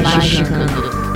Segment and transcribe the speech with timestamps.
[0.00, 1.11] Praise the Sun,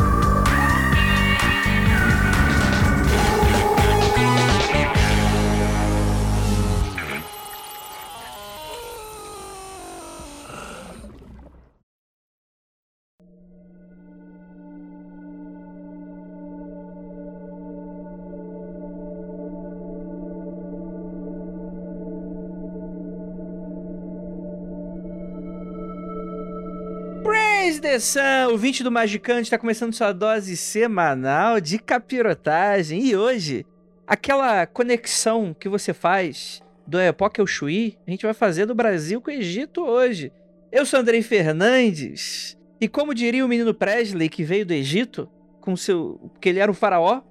[28.53, 33.07] o 20 do Magicante está começando sua dose semanal de capirotagem.
[33.07, 33.65] E hoje,
[34.07, 39.19] aquela conexão que você faz do Epoque ao Chuí, a gente vai fazer do Brasil
[39.19, 40.31] com o Egito hoje.
[40.71, 45.27] Eu sou Andrei Fernandes, e como diria o menino Presley que veio do Egito,
[45.59, 46.31] com seu.
[46.39, 47.23] que ele era o faraó,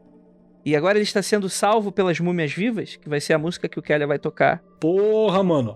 [0.65, 3.77] e agora ele está sendo salvo pelas múmias vivas, que vai ser a música que
[3.77, 5.73] o Kelly vai tocar Porra, mano.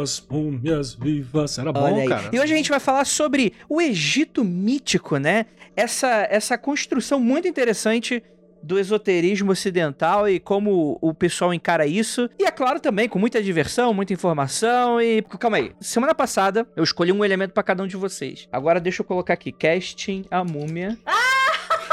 [0.00, 1.58] As múmias vivas.
[1.58, 2.08] Era bom, Olha aí.
[2.08, 2.30] cara.
[2.32, 5.46] E hoje a gente vai falar sobre o Egito mítico, né?
[5.74, 8.22] Essa, essa construção muito interessante
[8.62, 12.30] do esoterismo ocidental e como o pessoal encara isso.
[12.38, 15.72] E é claro também com muita diversão, muita informação e calma aí.
[15.80, 18.48] Semana passada eu escolhi um elemento pra cada um de vocês.
[18.52, 20.96] Agora deixa eu colocar aqui casting a múmia.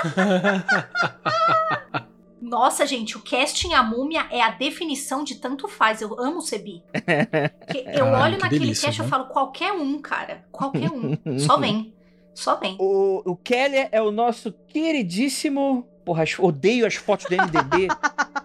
[2.42, 6.02] Nossa, gente, o casting A Múmia é a definição de tanto faz.
[6.02, 6.82] Eu amo o Sebi.
[7.74, 9.10] Eu Caralho, olho que naquele delícia, cast e eu né?
[9.10, 10.46] falo, qualquer um, cara.
[10.52, 11.18] Qualquer um.
[11.40, 11.94] Só vem.
[12.34, 12.78] Só vem.
[12.80, 15.86] O, o Keller é o nosso queridíssimo.
[16.06, 17.88] Porra, as- odeio as fotos do MDB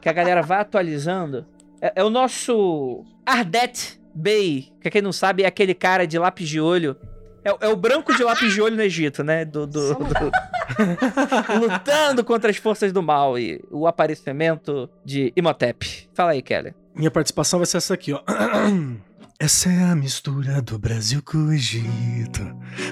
[0.00, 1.46] que a galera vai atualizando.
[1.80, 6.48] É, é o nosso Ardet Bey, que quem não sabe é aquele cara de lápis
[6.48, 6.96] de olho.
[7.44, 9.44] É, o- é o branco de lápis de olho no Egito, né?
[9.44, 10.32] Do, do- do-
[11.60, 16.08] lutando contra as forças do mal e o aparecimento de Imhotep.
[16.14, 16.74] Fala aí, Keller.
[16.94, 18.22] Minha participação vai ser essa aqui, ó.
[19.36, 22.40] Essa é a mistura do Brasil com o Egito.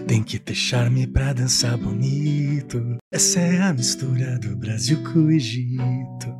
[0.09, 2.97] Tem que ter charme pra dançar bonito.
[3.13, 6.35] Essa é a mistura do Brasil com o Egito.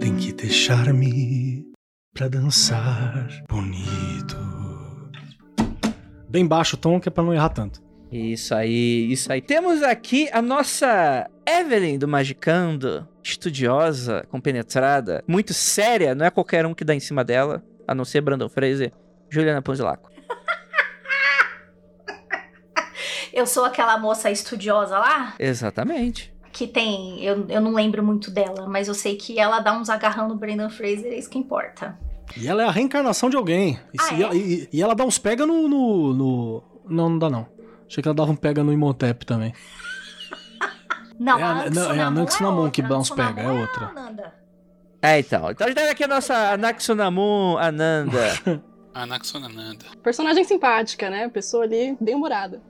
[0.00, 1.66] Tem que ter charme
[2.14, 4.36] pra dançar bonito.
[6.32, 7.82] Bem baixo o tom, que é pra não errar tanto.
[8.10, 9.42] Isso aí, isso aí.
[9.42, 16.72] Temos aqui a nossa Evelyn do Magicando, estudiosa, compenetrada, muito séria, não é qualquer um
[16.72, 18.90] que dá em cima dela, a não ser Brandon Fraser,
[19.28, 20.10] Juliana Ponzilaco.
[23.30, 26.34] Eu sou aquela moça estudiosa lá, Exatamente.
[26.50, 27.22] que tem.
[27.22, 30.36] Eu, eu não lembro muito dela, mas eu sei que ela dá uns agarrão no
[30.36, 31.94] Brendan Fraser, é isso que importa.
[32.36, 33.78] E ela é a reencarnação de alguém.
[33.92, 34.34] E, Ah, se- é?
[34.34, 37.46] e- e ela dá uns pega no, no, no- Não, não dá não.
[37.88, 39.52] Achei que ela dava um pega no Imhotep também.
[41.20, 43.50] Não, É a- a não, é a Anxunamun Anxunamun que outra, dá uns pega, é
[43.50, 43.84] outra.
[43.86, 44.34] a Ananda.
[45.00, 45.50] É, então.
[45.50, 48.18] Então a gente tem aqui a nossa Anaxunamun Ananda.
[48.94, 49.84] Anaxonananda.
[50.02, 51.28] Personagem simpática, né?
[51.28, 52.60] Pessoa ali bem humorada.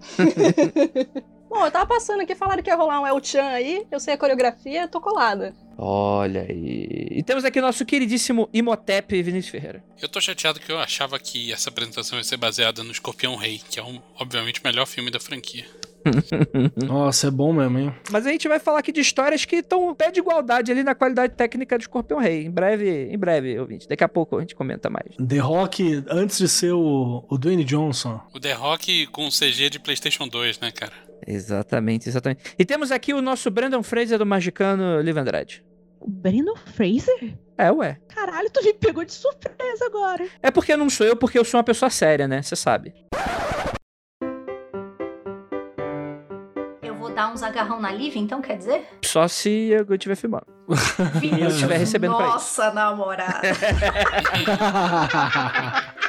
[1.50, 4.14] Bom, eu tava passando aqui, falaram que ia rolar um El Chan aí, eu sei
[4.14, 5.52] a coreografia, tô colada.
[5.76, 7.08] Olha aí.
[7.10, 9.82] E temos aqui o nosso queridíssimo Imhotep Vinícius Ferreira.
[10.00, 13.60] Eu tô chateado que eu achava que essa apresentação ia ser baseada no Escorpião Rei,
[13.68, 15.66] que é um, obviamente o melhor filme da franquia.
[16.86, 17.94] Nossa, é bom mesmo, hein?
[18.10, 20.94] Mas a gente vai falar aqui de histórias que estão pé de igualdade ali na
[20.94, 22.44] qualidade técnica do Escorpião Rei.
[22.44, 23.88] Em breve, em breve, ouvinte.
[23.88, 25.16] Daqui a pouco a gente comenta mais.
[25.16, 28.20] The Rock, antes de ser o, o Dwayne Johnson.
[28.32, 31.09] O The Rock com CG de PlayStation 2, né, cara?
[31.26, 32.54] Exatamente, exatamente.
[32.58, 35.64] E temos aqui o nosso Brandon Fraser do Magicano Live Andrade.
[36.00, 37.36] O Brandon Fraser?
[37.58, 37.98] É, ué.
[38.08, 40.26] Caralho, tu me pegou de surpresa agora.
[40.42, 42.40] É porque não sou eu, porque eu sou uma pessoa séria, né?
[42.40, 42.94] Você sabe.
[46.82, 48.86] Eu vou dar uns agarrão na Liv, então quer dizer?
[49.04, 50.46] Só se eu estiver filmando.
[51.22, 52.34] E eu estiver recebendo pra isso.
[52.34, 53.42] Nossa, namorada.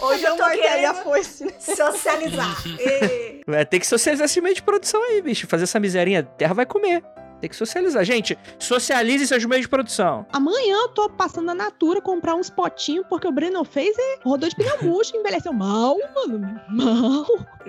[0.00, 1.52] Hoje eu tô querendo foice, né?
[1.58, 2.62] socializar.
[2.78, 3.40] Ê.
[3.46, 5.46] Vai ter que socializar esse meio de produção aí, bicho.
[5.46, 7.02] Fazer essa miserinha, a terra vai comer.
[7.40, 8.04] Tem que socializar.
[8.04, 10.26] Gente, socialize seus meios de produção.
[10.32, 14.54] Amanhã eu tô passando na Natura comprar uns potinhos, porque o Brandon Fraser rodou de
[14.54, 16.60] pneu murcho, envelheceu mal, mano.
[16.68, 17.26] Mal.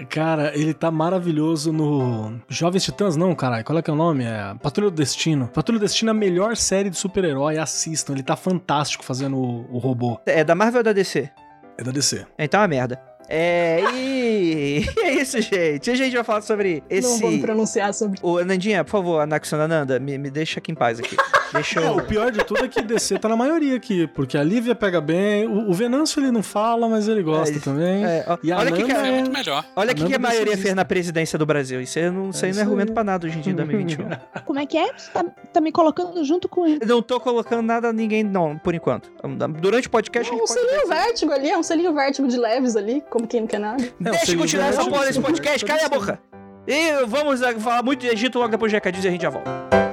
[0.10, 3.64] Cara, ele tá maravilhoso no Jovens Titãs, não, caralho.
[3.64, 4.26] Qual é que é o nome?
[4.26, 5.48] É Patrulha do Destino.
[5.48, 7.58] Patrulha do Destino é a melhor série de super-herói.
[7.58, 10.20] Assistam, ele tá fantástico fazendo o, o robô.
[10.26, 11.30] É da Marvel ou da DC?
[11.78, 12.26] É da DC.
[12.38, 13.11] Então é uma merda.
[13.34, 14.84] É, e...
[14.98, 15.90] e é isso, gente.
[15.90, 17.08] A gente vai falar sobre esse...
[17.08, 18.20] Não vou me pronunciar sobre.
[18.22, 21.16] Ô, Nandinha, por favor, Anaxonananda, me, me deixa aqui em paz aqui.
[21.54, 21.98] Deixa É, eu...
[21.98, 25.02] o pior de tudo é que DC tá na maioria aqui, porque a Lívia pega
[25.02, 28.04] bem, o, o Venâncio ele não fala, mas ele gosta É, também.
[28.06, 29.66] É, ó, E a olha o que, que Nanda a- É é- muito melhor.
[29.76, 31.82] olha o que, a que a maioria fez na presidência do Brasil.
[31.82, 32.94] Isso aí não, isso aí não é argumento aí.
[32.94, 34.06] pra nada hoje em dia, em 2021.
[34.46, 34.92] Como é que é?
[34.98, 36.80] Você tá, tá me colocando junto com ele.
[36.86, 39.12] Não tô colocando nada a ninguém, não, por enquanto.
[39.60, 42.76] Durante o podcast a É um selinho vértigo ali, é um selinho vértigo de leves
[42.76, 43.84] ali, como quem não quer nada.
[43.84, 46.20] É, o Deixa eu continuar essa porra desse podcast, cala a boca.
[46.68, 49.30] E vamos ah, falar muito de Egito logo depois de recadinhos e a gente já
[49.30, 49.91] volta.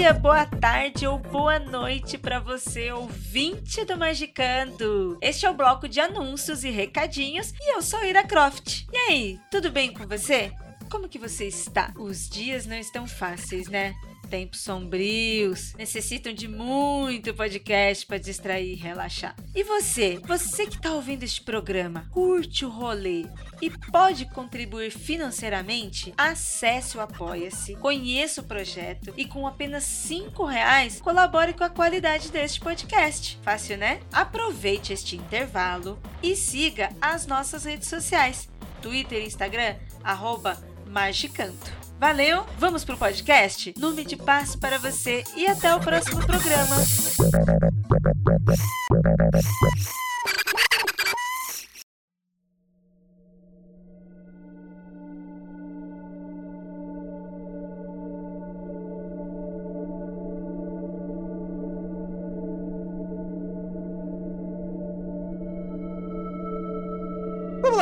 [0.00, 5.18] Dia, boa tarde ou boa noite para você, ouvinte do Magicando.
[5.20, 8.86] Este é o bloco de anúncios e recadinhos e eu sou Ira Croft.
[8.90, 10.52] E aí, tudo bem com você?
[10.90, 11.92] Como que você está?
[11.98, 13.94] Os dias não estão fáceis, né?
[14.30, 19.34] Tempos sombrios, necessitam de muito podcast para distrair e relaxar.
[19.52, 23.26] E você, você que está ouvindo este programa, curte o rolê
[23.60, 26.14] e pode contribuir financeiramente?
[26.16, 32.30] Acesse o Apoia-se, conheça o projeto e com apenas 5 reais colabore com a qualidade
[32.30, 33.36] deste podcast.
[33.42, 34.00] Fácil, né?
[34.12, 38.48] Aproveite este intervalo e siga as nossas redes sociais,
[38.80, 39.74] Twitter e Instagram,
[40.04, 40.56] arroba
[40.86, 41.79] Magicanto.
[42.00, 43.74] Valeu, vamos pro podcast?
[43.78, 46.76] Nome de paz para você e até o próximo programa.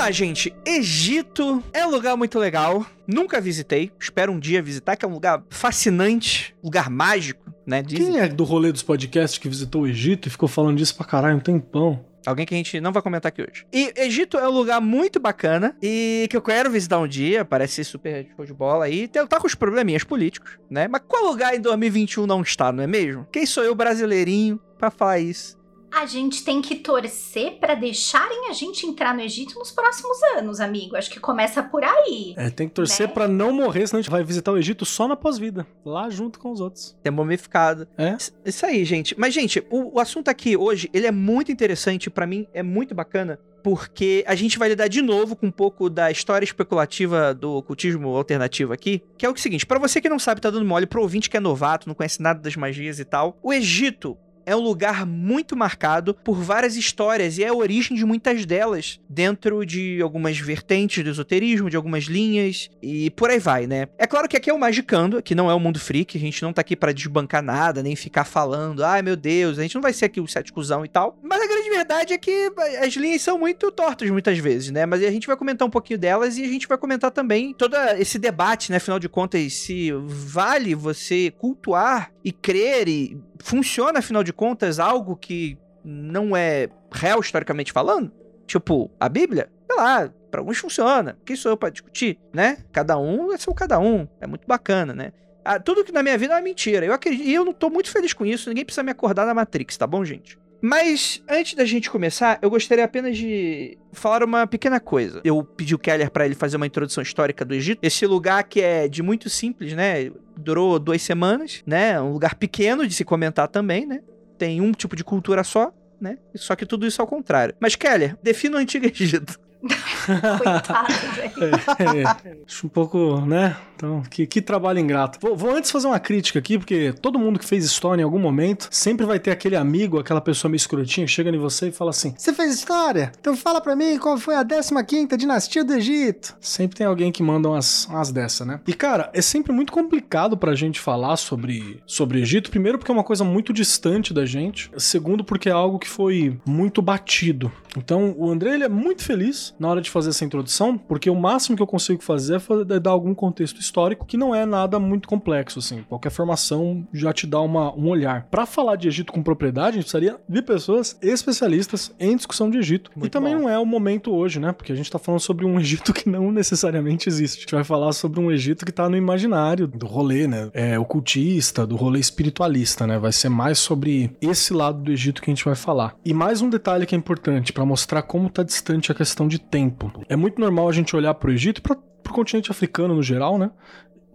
[0.09, 0.55] Lá, gente.
[0.65, 2.85] Egito é um lugar muito legal.
[3.07, 3.93] Nunca visitei.
[4.01, 7.83] Espero um dia visitar, que é um lugar fascinante, lugar mágico, né?
[7.83, 8.13] Dizem.
[8.13, 11.07] Quem é do rolê dos podcasts que visitou o Egito e ficou falando disso pra
[11.07, 12.05] caralho um tempão?
[12.27, 13.67] Alguém que a gente não vai comentar aqui hoje.
[13.73, 17.75] E Egito é um lugar muito bacana e que eu quero visitar um dia, parece
[17.75, 19.09] ser super show de bola aí.
[19.09, 20.89] Tá com os probleminhas políticos, né?
[20.89, 23.27] Mas qual lugar em 2021 não está, não é mesmo?
[23.31, 25.58] Quem sou eu, brasileirinho, pra falar isso?
[25.91, 30.61] A gente tem que torcer pra deixarem a gente entrar no Egito nos próximos anos,
[30.61, 30.97] amigo.
[30.97, 32.35] Acho que começa por aí.
[32.37, 33.15] É, tem que torcer Né?
[33.15, 36.39] pra não morrer, senão a gente vai visitar o Egito só na pós-vida, lá junto
[36.39, 36.97] com os outros.
[37.03, 37.89] É momificado.
[37.97, 38.17] É?
[38.45, 39.19] Isso- aí, gente.
[39.19, 42.95] Mas, gente, o, o assunto aqui hoje, ele é muito interessante, pra mim é muito
[42.95, 47.55] bacana, porque a gente vai lidar de novo com um pouco da história especulativa do
[47.55, 50.87] ocultismo alternativo aqui, que é o seguinte, pra você que não sabe, tá dando mole,
[50.87, 54.17] pro ouvinte que é novato, não conhece nada das magias e tal, o Egito
[54.49, 58.99] é um lugar muito marcado por várias histórias e é a origem de muitas delas
[59.07, 63.89] dentro de algumas vertentes do esoterismo, de algumas linhas e por aí vai, né?
[63.99, 66.43] É claro que aqui é o Magicando, que não é o Mundo Freak, a gente
[66.43, 69.83] não tá aqui pra desbancar nada, nem ficar falando, ai meu Deus, a gente não
[69.83, 71.19] vai ser aqui o céticozão e tal.
[71.23, 72.51] Mas a grande verdade é que
[72.83, 74.87] as linhas são muito tortas muitas vezes, né?
[74.87, 77.77] Mas a gente vai comentar um pouquinho delas e a gente vai comentar também todo
[77.99, 78.79] esse debate, né?
[78.79, 85.17] Afinal de contas, se vale você cultuar e crer e funciona, afinal de contas, algo
[85.17, 88.13] que não é real historicamente falando?
[88.47, 89.51] Tipo, a Bíblia?
[89.71, 91.19] Sei lá, pra alguns funciona.
[91.25, 92.59] Quem sou eu pra discutir, né?
[92.73, 94.09] Cada um é seu cada um.
[94.21, 95.13] É muito bacana, né?
[95.45, 96.85] Ah, tudo que na minha vida é mentira.
[96.85, 98.49] Eu acredito, e eu não tô muito feliz com isso.
[98.49, 100.39] Ninguém precisa me acordar da Matrix, tá bom, gente?
[100.61, 105.21] Mas antes da gente começar, eu gostaria apenas de falar uma pequena coisa.
[105.25, 107.79] Eu pedi o Keller pra ele fazer uma introdução histórica do Egito.
[107.83, 110.11] Esse lugar que é de muito simples, né?
[110.37, 112.01] Durou duas semanas, né?
[112.01, 114.01] Um lugar pequeno de se comentar também, né?
[114.37, 116.19] Tem um tipo de cultura só, né?
[116.35, 117.55] Só que tudo isso ao contrário.
[117.61, 119.39] Mas Keller, defina o Antigo Egito.
[120.39, 121.55] Coitado, velho.
[121.79, 123.57] É, acho um pouco, né?
[123.75, 125.19] Então, que, que trabalho ingrato.
[125.21, 128.19] Vou, vou antes fazer uma crítica aqui, porque todo mundo que fez história em algum
[128.19, 131.73] momento sempre vai ter aquele amigo, aquela pessoa meio escrotinha que chega em você e
[131.73, 133.13] fala assim: Você fez história?
[133.21, 136.37] Então fala pra mim qual foi a 15 dinastia do Egito.
[136.41, 138.61] Sempre tem alguém que manda umas, umas dessa, né?
[138.67, 142.51] E cara, é sempre muito complicado pra gente falar sobre, sobre Egito.
[142.51, 144.71] Primeiro, porque é uma coisa muito distante da gente.
[144.77, 147.53] Segundo, porque é algo que foi muito batido.
[147.77, 151.15] Então, o André ele é muito feliz na hora de fazer essa introdução, porque o
[151.15, 152.39] máximo que eu consigo fazer é
[152.75, 155.85] é dar algum contexto histórico que não é nada muito complexo, assim.
[155.89, 158.27] Qualquer formação já te dá uma, um olhar.
[158.31, 162.59] Pra falar de Egito com propriedade, a gente precisaria de pessoas especialistas em discussão de
[162.59, 162.91] Egito.
[162.95, 163.43] e Muito também bom.
[163.43, 164.53] não é o momento hoje, né?
[164.53, 167.39] Porque a gente tá falando sobre um Egito que não necessariamente existe.
[167.39, 170.51] A gente vai falar sobre um Egito que tá no imaginário do rolê, né?
[170.53, 172.99] É ocultista, do rolê espiritualista, né?
[172.99, 175.95] Vai ser mais sobre esse lado do Egito que a gente vai falar.
[176.05, 179.38] E mais um detalhe que é importante pra mostrar como tá distante a questão de
[179.41, 179.91] tempo.
[180.09, 183.39] É muito normal a gente olhar pro Egito e pra, pro continente africano no geral,
[183.39, 183.51] né?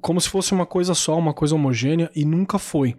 [0.04, 2.96] como se fosse uma coisa só, uma coisa homogênea, e nunca foi.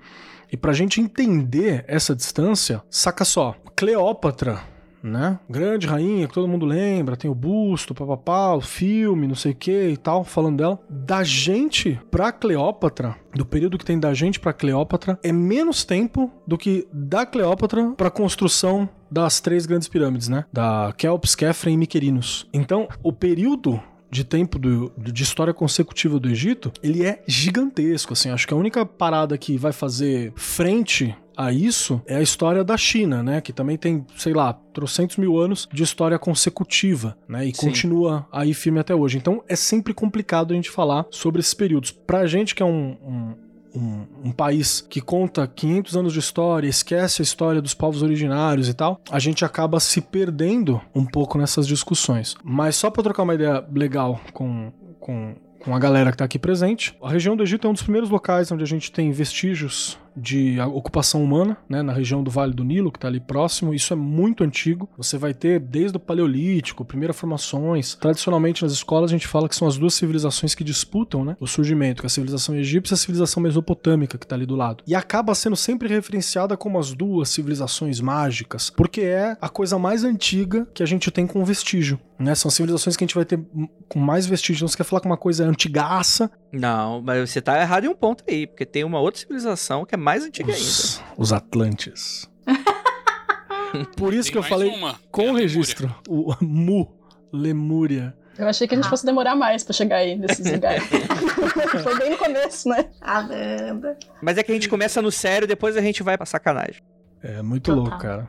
[0.50, 4.62] E pra gente entender essa distância, saca só, Cleópatra,
[5.02, 5.38] né?
[5.48, 9.54] Grande rainha, que todo mundo lembra, tem o busto, papapá, o filme, não sei o
[9.54, 10.80] que e tal, falando dela.
[10.88, 16.32] Da gente pra Cleópatra, do período que tem da gente pra Cleópatra, é menos tempo
[16.46, 20.44] do que da Cleópatra pra construção das três grandes pirâmides, né?
[20.52, 22.46] Da Kelps, Kefren e Miquerinos.
[22.52, 23.80] Então, o período
[24.10, 28.30] de tempo do, de história consecutiva do Egito, ele é gigantesco, assim.
[28.30, 32.76] Acho que a única parada que vai fazer frente a isso é a história da
[32.76, 33.40] China, né?
[33.40, 37.46] Que também tem, sei lá, trocentos mil anos de história consecutiva, né?
[37.46, 37.66] E Sim.
[37.66, 39.16] continua aí firme até hoje.
[39.18, 41.90] Então é sempre complicado a gente falar sobre esses períodos.
[41.90, 43.34] Pra gente que é um- um,
[43.74, 48.68] um, um país que conta 500 anos de história, esquece a história dos povos originários
[48.68, 52.36] e tal, a gente acaba se perdendo um pouco nessas discussões.
[52.42, 56.38] Mas só para trocar uma ideia legal com, com, com a galera que está aqui
[56.38, 59.98] presente, a região do Egito é um dos primeiros locais onde a gente tem vestígios
[60.16, 63.74] de ocupação humana, né, na região do Vale do Nilo, que está ali próximo.
[63.74, 64.88] Isso é muito antigo.
[64.96, 67.94] Você vai ter desde o Paleolítico, primeiras formações.
[67.94, 71.46] Tradicionalmente nas escolas a gente fala que são as duas civilizações que disputam, né, o
[71.46, 74.82] surgimento, que é a civilização egípcia e a civilização mesopotâmica que está ali do lado.
[74.86, 80.04] E acaba sendo sempre referenciada como as duas civilizações mágicas, porque é a coisa mais
[80.04, 81.98] antiga que a gente tem com vestígio.
[82.18, 82.34] Né?
[82.34, 83.40] São civilizações que a gente vai ter
[83.88, 84.60] com mais vestígio.
[84.60, 87.88] Então, você quer falar que uma coisa é antigaça, Não, mas você tá errado em
[87.88, 90.60] um ponto aí, porque tem uma outra civilização que é mais antiga ainda.
[90.64, 92.30] os, os Atlantes.
[93.96, 95.42] Por isso Tem que eu falei uma, com é Lemúria.
[95.42, 95.94] registro.
[96.08, 96.94] O Mu,
[97.32, 98.14] Lemúria.
[98.38, 98.90] Eu achei que a gente Ah.
[98.90, 100.82] fosse demorar mais pra chegar aí nesses lugares.
[101.82, 102.84] Foi bem no começo, né?
[103.00, 103.96] Caramba.
[104.22, 106.80] Mas é que a gente começa no sério, depois a gente vai pra sacanagem.
[107.22, 107.82] É muito Total.
[107.82, 108.28] louco, cara.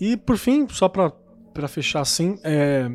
[0.00, 1.10] E por fim, só pra,
[1.52, 2.88] pra fechar assim, é,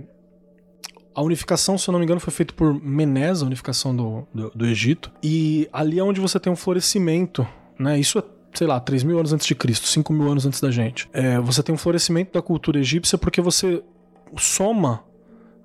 [1.14, 4.50] a unificação, se eu não me engano, foi feita por Menés, a unificação do, do,
[4.52, 5.12] do Egito.
[5.22, 7.46] E ali é onde você tem um florescimento,
[7.80, 8.00] né?
[8.00, 10.72] Isso é, sei lá, 3 mil anos antes de Cristo, 5 mil anos antes da
[10.72, 11.10] gente.
[11.14, 13.84] É, você tem um florescimento da cultura egípcia porque você
[14.38, 15.04] soma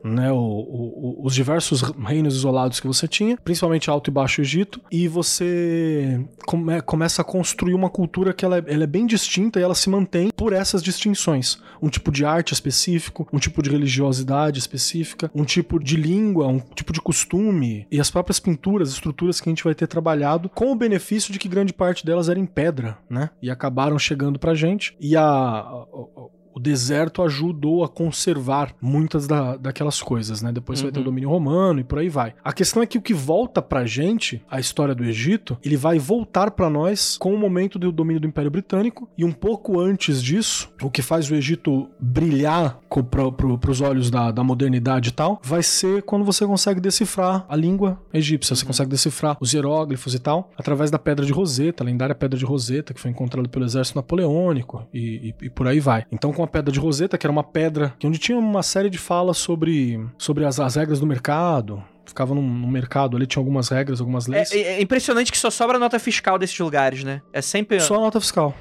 [0.05, 4.81] né, o- o- os diversos reinos isolados que você tinha, principalmente Alto e Baixo Egito,
[4.91, 9.59] e você come- começa a construir uma cultura que ela é, ela é bem distinta
[9.59, 11.59] e ela se mantém por essas distinções.
[11.81, 16.59] Um tipo de arte específico, um tipo de religiosidade específica, um tipo de língua, um
[16.59, 20.73] tipo de costume, e as próprias pinturas, estruturas que a gente vai ter trabalhado, com
[20.73, 23.31] o benefício de que grande parte delas era em pedra, né?
[23.43, 29.27] E acabaram chegando pra gente, e a- a- a o deserto ajudou a conservar muitas
[29.29, 30.51] da, daquelas coisas, né?
[30.53, 31.05] Depois você vai ter o Uhum.
[31.07, 32.35] domínio romano e por aí vai.
[32.45, 35.99] A questão é que o que volta pra gente, a história do Egito, ele vai
[35.99, 40.23] voltar pra nós com o momento do domínio do Império Britânico e um pouco antes
[40.23, 45.11] disso, o que faz o Egito brilhar co- pro, pro, pros olhos da, da modernidade
[45.11, 49.53] e tal, vai ser quando você consegue decifrar a língua egípcia, você consegue decifrar os
[49.55, 53.11] hieróglifos e tal, através da Pedra de Roseta, a lendária Pedra de Roseta, que foi
[53.13, 56.05] encontrada pelo exército napoleônico e, e- e por aí vai.
[56.11, 58.91] Então, com a Pedra de Roseta, que era uma pedra que onde tinha uma série
[58.91, 63.41] de falas sobre, sobre as, as regras do mercado, ficava num, num mercado ali, tinha
[63.41, 64.53] algumas regras, algumas É, leis.
[64.53, 67.21] é- é impressionante que só sobra nota fiscal desses lugares, né?
[67.33, 67.79] É sempre.
[67.81, 68.55] Só a nota fiscal.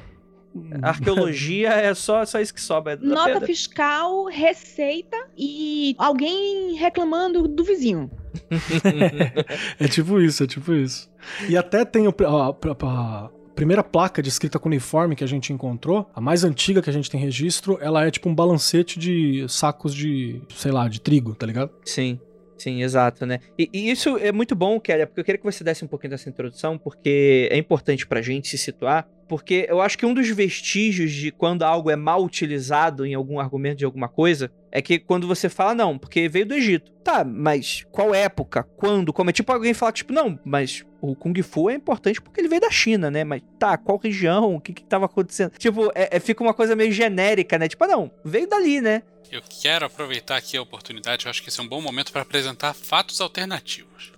[0.81, 2.93] A arqueologia é só, só isso que sobra.
[2.93, 3.45] é da Nota pedra.
[3.45, 8.09] fiscal, receita e alguém reclamando do vizinho.
[9.79, 11.09] É tipo isso, é tipo isso.
[11.49, 15.51] E até tem o, a, a- a primeira placa de escrita cuneiforme que a gente
[15.51, 19.47] encontrou, a mais antiga que a gente tem registro, ela é tipo um balancete de
[19.49, 21.71] sacos de, sei lá, de trigo, tá ligado?
[21.83, 22.19] Sim,
[22.55, 23.39] sim, exato, né?
[23.57, 26.11] E, e isso é muito bom, Kelly, porque eu queria que você desse um pouquinho
[26.11, 30.29] dessa introdução, porque é importante pra gente se situar, porque eu acho que um dos
[30.29, 34.99] vestígios de quando algo é mal utilizado em algum argumento de alguma coisa é que
[34.99, 36.91] quando você fala, não, porque veio do Egito.
[37.03, 38.63] Tá, mas qual época?
[38.77, 39.11] Quando?
[39.11, 39.31] Como?
[39.31, 42.61] É tipo alguém falar, tipo, não, mas o Kung Fu é importante porque ele veio
[42.61, 43.23] da China, né?
[43.23, 44.55] Mas tá, qual região?
[44.55, 45.51] O que que tava acontecendo?
[45.57, 47.67] Tipo, é, é- fica uma coisa meio genérica, né?
[47.67, 49.03] Tipo, ah, não, veio dali, né?
[49.31, 52.21] Eu quero aproveitar aqui a oportunidade, eu acho que esse é um bom momento para
[52.21, 54.11] apresentar fatos alternativos.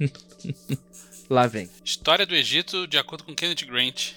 [1.30, 1.70] Lá vem.
[1.84, 4.12] História do Egito, de acordo com Kenneth Grant,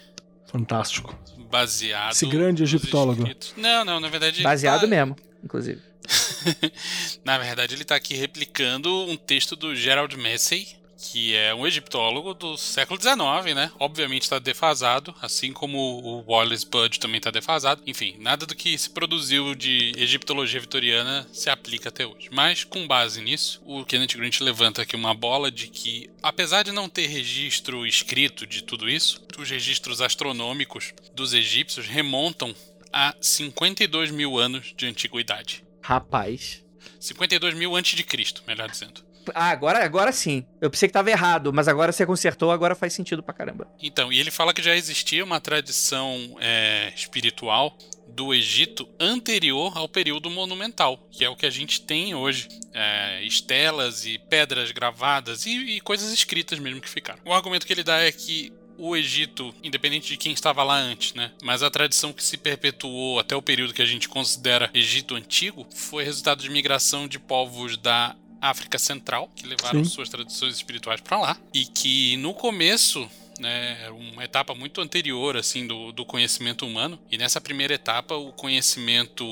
[0.47, 1.15] Fantástico.
[1.51, 2.13] baseado.
[2.13, 3.23] Esse grande egiptólogo.
[3.55, 4.41] Não, não, na verdade.
[4.41, 5.79] Baseado tá- mesmo, inclusive.
[7.23, 10.67] Na verdade, ele tá aqui replicando um texto do Gerald Massey,
[11.03, 13.71] que é um egiptólogo do século XIX, né?
[13.77, 17.83] Obviamente está defasado, assim como o Wallace Budge também está defasado.
[17.85, 22.29] Enfim, nada do que se produziu de egiptologia vitoriana se aplica até hoje.
[22.31, 26.71] Mas, com base nisso, o Kenneth Grant levanta aqui uma bola de que, apesar de
[26.71, 32.55] não ter registro escrito de tudo isso, os registros astronômicos dos egípcios remontam
[32.93, 35.65] a 52 mil anos de antiguidade.
[35.81, 36.63] Rapaz.
[36.97, 39.03] 52 mil antes de Cristo, melhor dizendo.
[39.33, 40.45] Ah, agora, agora sim.
[40.61, 43.67] Eu pensei que tava errado, mas agora você consertou, agora faz sentido pra caramba.
[43.81, 47.77] Então, e ele fala que já existia uma tradição é, espiritual
[48.07, 52.47] do Egito anterior ao período monumental, que é o que a gente tem hoje.
[52.73, 57.19] É, estelas e pedras gravadas e, e coisas escritas mesmo que ficaram.
[57.25, 61.13] O argumento que ele dá é que o Egito, independente de quem estava lá antes,
[61.13, 61.31] né?
[61.43, 65.67] Mas a tradição que se perpetuou até o período que a gente considera Egito Antigo
[65.73, 68.15] foi resultado de migração de povos da
[68.49, 69.89] África Central, que levaram Sim.
[69.91, 73.09] suas tradições espirituais para lá, e que no começo
[73.39, 78.31] né, uma etapa muito anterior assim do, do conhecimento humano e nessa primeira etapa o
[78.31, 79.25] conhecimento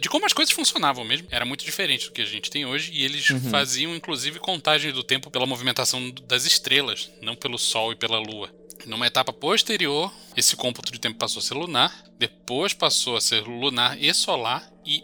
[0.00, 2.90] de como as coisas funcionavam mesmo era muito diferente do que a gente tem hoje
[2.92, 3.50] e eles Uhum.
[3.50, 8.50] faziam inclusive contagem do tempo pela movimentação das estrelas, não pelo sol e pela lua.
[8.86, 13.42] Numa etapa posterior, esse cômputo de tempo passou a ser lunar, depois passou a ser
[13.42, 15.02] lunar e solar, e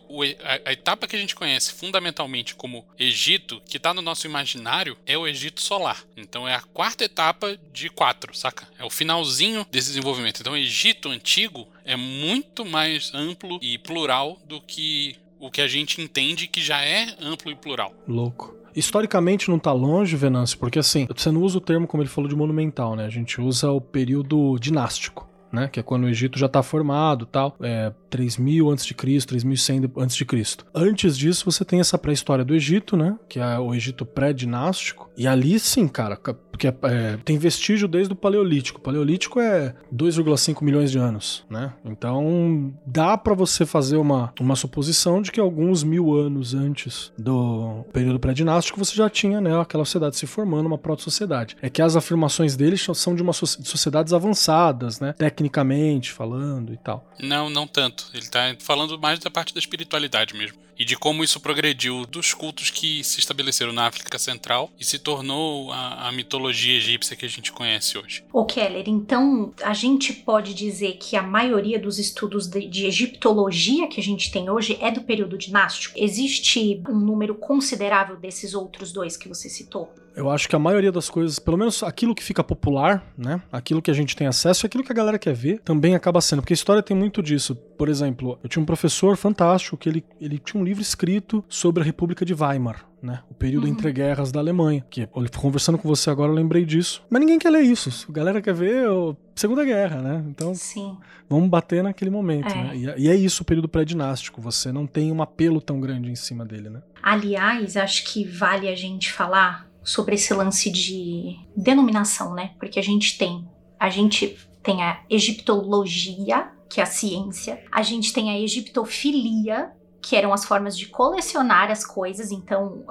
[0.65, 5.17] a etapa que a gente conhece fundamentalmente como Egito, que está no nosso imaginário, é
[5.17, 6.05] o Egito solar.
[6.17, 8.69] Então é a quarta etapa de quatro, saca?
[8.79, 10.41] É o finalzinho desse desenvolvimento.
[10.41, 15.67] Então o Egito antigo é muito mais amplo e plural do que o que a
[15.67, 17.95] gente entende que já é amplo e plural.
[18.07, 18.60] Louco.
[18.75, 22.29] Historicamente não tá longe, Venâncio, porque assim, você não usa o termo como ele falou
[22.29, 23.07] de monumental, né?
[23.07, 25.29] A gente usa o período dinástico.
[25.53, 30.26] Né, que é quando o Egito já está formado, tal, é 3000 a.C., 3100 a.C.
[30.75, 35.26] Antes disso, você tem essa pré-história do Egito, né, que é o Egito pré-dinástico, e
[35.26, 38.79] ali sim, cara, ca- porque é, tem vestígio desde o Paleolítico.
[38.81, 41.73] O Paleolítico é 2,5 milhões de anos, né?
[41.85, 47.83] Então dá pra você fazer uma, uma suposição de que alguns mil anos antes do
[47.95, 51.57] período pré-dinástico você já tinha, né, aquela sociedade se formando, uma proto-sociedade.
[51.62, 56.76] É que as afirmações deles são de uma de sociedades avançadas, né, tecnicamente falando e
[56.76, 57.09] tal.
[57.19, 58.00] Não, não tanto.
[58.12, 60.59] Ele tá falando mais da parte da espiritualidade mesmo.
[60.78, 64.99] E de como isso progrediu dos cultos que se estabeleceram na África Central e se
[64.99, 68.25] tornou a, a mitologia egípcia que a gente conhece hoje.
[68.33, 73.88] Ô Keller, então a gente pode dizer que a maioria dos estudos de, de egiptologia
[73.88, 75.95] que a gente tem hoje é do período dinástico?
[75.99, 79.93] Existe um número considerável desses outros dois que você citou?
[80.16, 83.40] Eu acho que a maioria das coisas, pelo menos aquilo que fica popular, né?
[83.52, 86.40] Aquilo que a gente tem acesso, aquilo que a galera quer ver, também acaba sendo.
[86.42, 87.54] Porque a história tem muito disso.
[87.54, 91.82] Por exemplo, eu tinha um professor fantástico que ele, ele tinha um livro escrito sobre
[91.82, 92.84] a República de Weimar.
[93.02, 93.20] Né?
[93.30, 93.70] O período Uhum.
[93.73, 94.84] entre guerras da Alemanha.
[94.90, 97.02] Que conversando com você agora, eu lembrei disso.
[97.08, 98.06] Mas ninguém quer ler isso.
[98.06, 100.25] A galera quer ver a Segunda Guerra, né?
[100.28, 100.99] Então Sim.
[101.26, 102.52] vamos bater naquele momento.
[102.52, 102.54] É.
[102.62, 102.76] Né?
[102.76, 104.42] E, é- e é isso o período pré-dinástico.
[104.42, 106.82] Você não tem um apelo tão grande em cima dele, né?
[107.02, 112.52] Aliás, acho que vale a gente falar sobre esse lance de denominação, né?
[112.58, 118.12] Porque a gente tem, a gente tem a egiptologia, que é a ciência, a gente
[118.12, 122.30] tem a egiptofilia, que eram as formas de colecionar as coisas.
[122.30, 122.84] Então,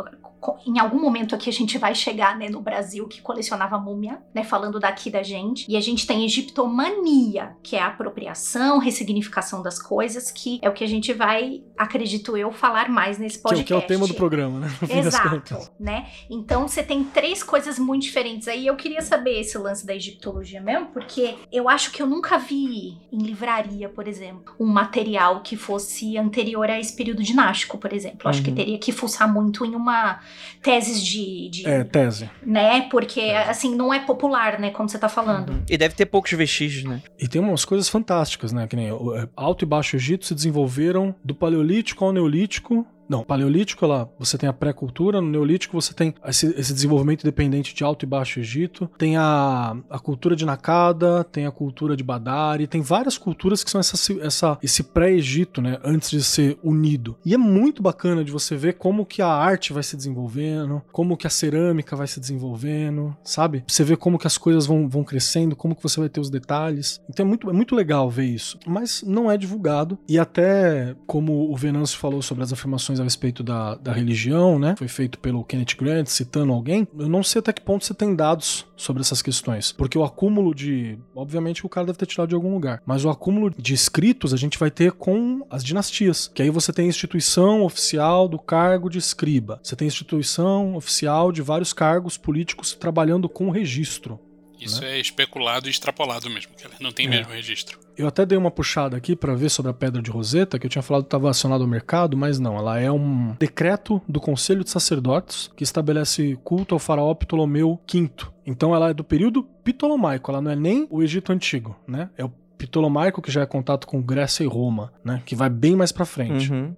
[0.65, 4.43] em algum momento aqui a gente vai chegar, né, no Brasil que colecionava múmia, né,
[4.43, 5.65] falando daqui da gente.
[5.67, 10.73] E a gente tem egiptomania, que é a apropriação, ressignificação das coisas, que é o
[10.73, 13.65] que a gente vai, acredito eu, falar mais nesse é podcast.
[13.65, 14.69] que é o tema do programa, né?
[14.89, 16.07] Exato, né?
[16.29, 18.65] Então você tem três coisas muito diferentes aí.
[18.65, 22.97] Eu queria saber esse lance da egiptologia mesmo, porque eu acho que eu nunca vi
[23.11, 28.19] em livraria, por exemplo, um material que fosse anterior esse período dinástico, por exemplo.
[28.25, 28.55] Eu Acho que Uhum.
[28.55, 30.19] teria que fuçar muito em uma
[30.61, 32.29] teses de, de É, tese.
[32.45, 32.81] né?
[32.91, 34.69] Porque assim não é popular, né?
[34.71, 35.63] Como você tá falando.
[35.69, 37.01] E deve ter poucos vestígios, né?
[37.17, 38.67] E tem umas coisas fantásticas, né?
[38.67, 42.85] Que nem o é, Alto e Baixo Egito se desenvolveram do Paleolítico ao Neolítico.
[43.09, 47.73] Não, Paleolítico, lá, você tem a pré-cultura, no Neolítico você tem esse, esse desenvolvimento dependente
[47.73, 52.03] de Alto e Baixo Egito, tem a, a cultura de Nakada, tem a cultura de
[52.03, 57.17] Badari, tem várias culturas que são essa, essa, esse pré-Egito, né, antes de ser unido.
[57.25, 61.17] E é muito bacana de você ver como que a arte vai se desenvolvendo, como
[61.17, 63.63] que a cerâmica vai se desenvolvendo, sabe?
[63.67, 66.29] Você vê como que as coisas vão, vão crescendo, como que você vai ter os
[66.29, 67.01] detalhes.
[67.09, 68.59] Então é muito, é muito legal ver isso.
[68.67, 69.97] Mas não é divulgado.
[70.07, 74.75] E até como o Venâncio falou sobre as afirmações a respeito da, da religião, né?
[74.77, 76.87] Foi feito pelo Kenneth Grant, citando alguém.
[76.97, 79.71] Eu não sei até que ponto você tem dados sobre essas questões.
[79.71, 80.97] Porque o acúmulo de.
[81.15, 82.81] Obviamente o cara deve ter tirado de algum lugar.
[82.85, 86.29] Mas o acúmulo de escritos a gente vai ter com as dinastias.
[86.33, 89.59] Que aí você tem a instituição oficial do cargo de escriba.
[89.63, 94.19] Você tem a instituição oficial de vários cargos políticos trabalhando com registro.
[94.59, 96.51] Isso é especulado e extrapolado mesmo.
[96.79, 97.15] Não tem Né?
[97.15, 97.19] É.
[97.19, 97.79] mesmo registro.
[97.99, 100.69] Eu até dei uma puxada aqui pra ver sobre a pedra de Roseta, que eu
[100.69, 102.55] tinha falado que estava acionado ao mercado, mas não.
[102.55, 108.09] Ela é um decreto do Conselho de Sacerdotes que estabelece culto ao faraó Ptolomeu V.
[108.45, 112.09] Então ela é do período ptolomaico, ela não é nem o Egito Antigo, né?
[112.17, 115.21] É o ptolomaico que já é contato com Grécia e Roma, né?
[115.25, 116.53] Que vai bem mais pra frente.
[116.53, 116.73] Uhum.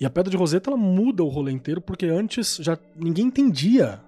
[0.00, 4.00] E a Pedra de Roseta ela muda o rolê inteiro porque antes já ninguém entendia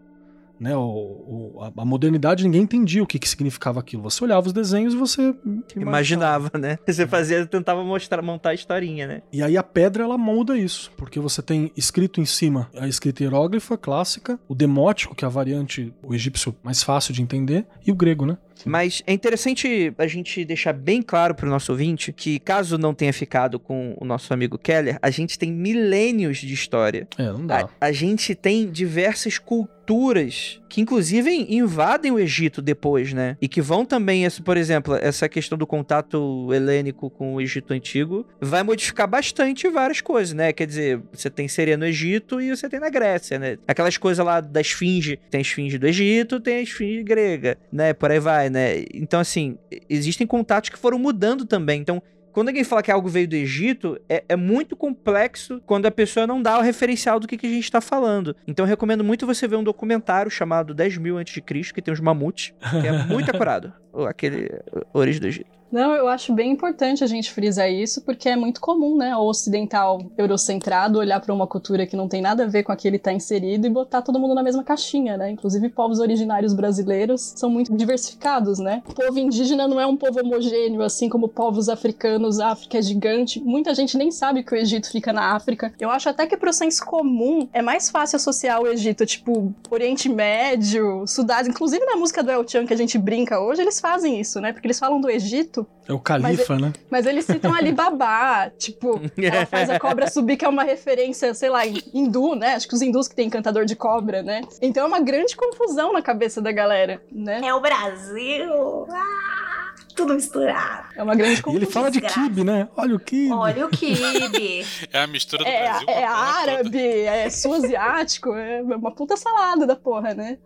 [0.58, 4.02] né, o, o- a, modernidade ninguém entendia o que, que significava aquilo.
[4.02, 5.34] Você olhava os desenhos e você
[5.76, 6.78] Imaginava, né?
[6.86, 9.22] Você fazia, tentava mostrar, montar a historinha, né?
[9.32, 13.22] E aí a pedra ela muda isso, porque você tem escrito em cima a escrita
[13.22, 17.92] hieróglifa clássica, o demótico, que é a variante, o egípcio mais fácil de entender, e
[17.92, 18.38] o grego, né?
[18.64, 23.12] Mas é interessante a gente deixar bem claro pro nosso ouvinte que, caso não tenha
[23.12, 27.06] ficado com o nosso amigo Keller, a gente tem milênios de história.
[27.18, 27.68] É, não dá.
[27.80, 33.36] A, a gente tem diversas culturas que, inclusive, invadem o Egito depois, né?
[33.40, 37.72] E que vão também, esse- por exemplo, essa questão do contato helênico com o Egito
[37.72, 40.52] Antigo vai modificar bastante várias coisas, né?
[40.52, 43.58] Quer dizer, você tem seria no Egito e você tem na Grécia, né?
[43.66, 47.92] Aquelas coisas lá da esfinge, tem a esfinge do Egito, tem a esfinge grega, né?
[47.92, 48.84] Por aí vai, né?
[48.94, 51.80] Então, assim, existem contatos que foram mudando também.
[51.80, 52.02] Então,
[52.36, 56.26] quando alguém fala que algo veio do Egito, é, é muito complexo quando a pessoa
[56.26, 58.36] não dá o referencial do que, que a gente tá falando.
[58.46, 61.98] Então eu recomendo muito você ver um documentário chamado 10 mil a.C., que tem os
[61.98, 63.72] mamutes, que é muito acurado.
[64.06, 64.50] Aquele
[64.92, 65.55] origem do Egito.
[65.70, 69.22] Não, eu acho bem importante a gente frisar isso, porque é muito comum, né, o
[69.22, 72.86] ocidental eurocentrado olhar para uma cultura que não tem nada a ver com a que
[72.86, 75.30] ele está inserido e botar todo mundo na mesma caixinha, né?
[75.30, 78.82] Inclusive povos originários brasileiros são muito diversificados, né?
[78.88, 82.82] O povo indígena não é um povo homogêneo, assim como povos africanos, a África é
[82.82, 83.40] gigante.
[83.40, 85.72] Muita gente nem sabe que o Egito fica na África.
[85.80, 90.08] Eu acho até que pro senso comum é mais fácil associar o Egito, tipo, Oriente
[90.08, 94.20] Médio, Sudás, inclusive na música do El Chan que a gente brinca hoje, eles fazem
[94.20, 94.52] isso, né?
[94.52, 95.55] Porque eles falam do Egito
[95.88, 96.72] É o califa, né?
[96.90, 101.32] mas eles citam ali Babá, tipo, ela faz a cobra subir, que é uma referência,
[101.34, 102.54] sei lá, hindu, né?
[102.54, 104.40] Acho que os hindus que tem encantador de cobra, né?
[104.60, 107.40] Então é uma grande confusão na cabeça da galera, né?
[107.44, 108.86] É o Brasil.
[108.90, 110.88] Ah, tudo misturado.
[110.96, 111.70] É uma grande E ele confusão.
[111.70, 112.68] fala de kibe, né?
[112.76, 113.32] Olha o kibe.
[113.32, 114.66] Olha o kibe.
[114.92, 116.52] É a mistura do É, Brasil com é a porra toda.
[116.52, 120.38] árabe, é sul-asiático, é uma puta salada da porra, né?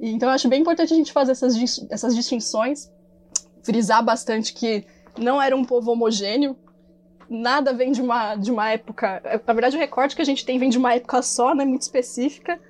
[0.00, 1.54] E Então eu acho bem importante a gente fazer essas,
[1.90, 2.90] essas distinções,
[3.64, 4.84] frisar bastante que
[5.18, 6.56] não era um povo homogêneo,
[7.28, 9.22] nada vem de uma, de uma época.
[9.46, 11.64] Na verdade, o recorte que a gente tem vem de uma época só, né?
[11.64, 12.60] Muito específica.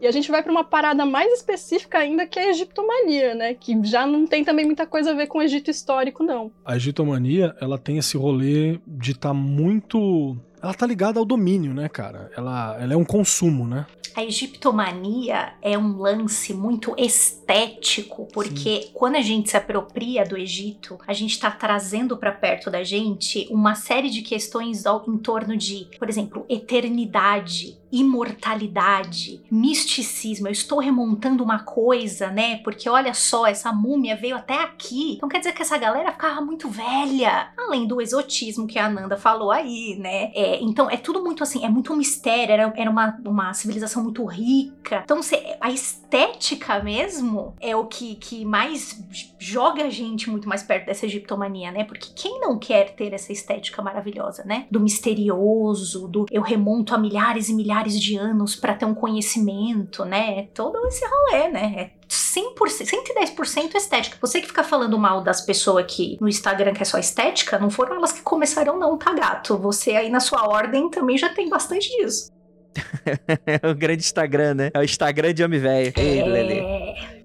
[0.00, 3.54] E a gente vai para uma parada mais específica ainda, que é a egiptomania, né?
[3.54, 6.52] Que já não tem também muita coisa a ver com o Egito histórico, não.
[6.64, 10.36] A egitomania, ela tem esse rolê de estar muito.
[10.62, 12.30] Ela tá ligada ao domínio, né, cara?
[12.36, 13.86] Ela, ela é um consumo, né?
[14.14, 20.98] A egiptomania é um lance muito estético, porque quando a gente se apropria do Egito,
[21.06, 25.54] a gente está trazendo para perto da gente uma série de questões ao- em torno
[25.54, 30.48] de, por exemplo, eternidade, imortalidade, misticismo.
[30.48, 32.56] Eu estou remontando uma coisa, né?
[32.58, 35.14] Porque olha só, essa múmia veio até aqui.
[35.16, 37.48] Então quer dizer que essa galera ficava muito velha.
[37.56, 40.30] Além do exotismo que a Ananda falou aí, né?
[40.34, 42.52] É, então é tudo muito assim, é muito um mistério.
[42.52, 45.02] Era, era uma, uma civilização muito rica.
[45.04, 49.02] Então cê- a estética mesmo é o que, que mais
[49.38, 51.84] joga a gente muito mais perto dessa egiptomania, né?
[51.84, 54.66] Porque quem não quer ter essa estética maravilhosa, né?
[54.70, 60.04] Do misterioso, do eu remonto a milhares e milhares de anos para ter um conhecimento,
[60.04, 60.48] né?
[60.54, 61.74] Todo esse rolê, né?
[61.76, 64.16] É 100%, 110% estética.
[64.20, 67.70] Você que fica falando mal das pessoas aqui no Instagram que é só estética, não
[67.70, 69.58] foram elas que começaram não, tá gato?
[69.58, 72.30] Você aí na sua ordem também já tem bastante disso.
[73.46, 74.70] É o grande Instagram, né?
[74.74, 75.92] É o Instagram de homem velho.
[75.96, 76.60] Ei, Lelê.
[76.60, 77.16] É...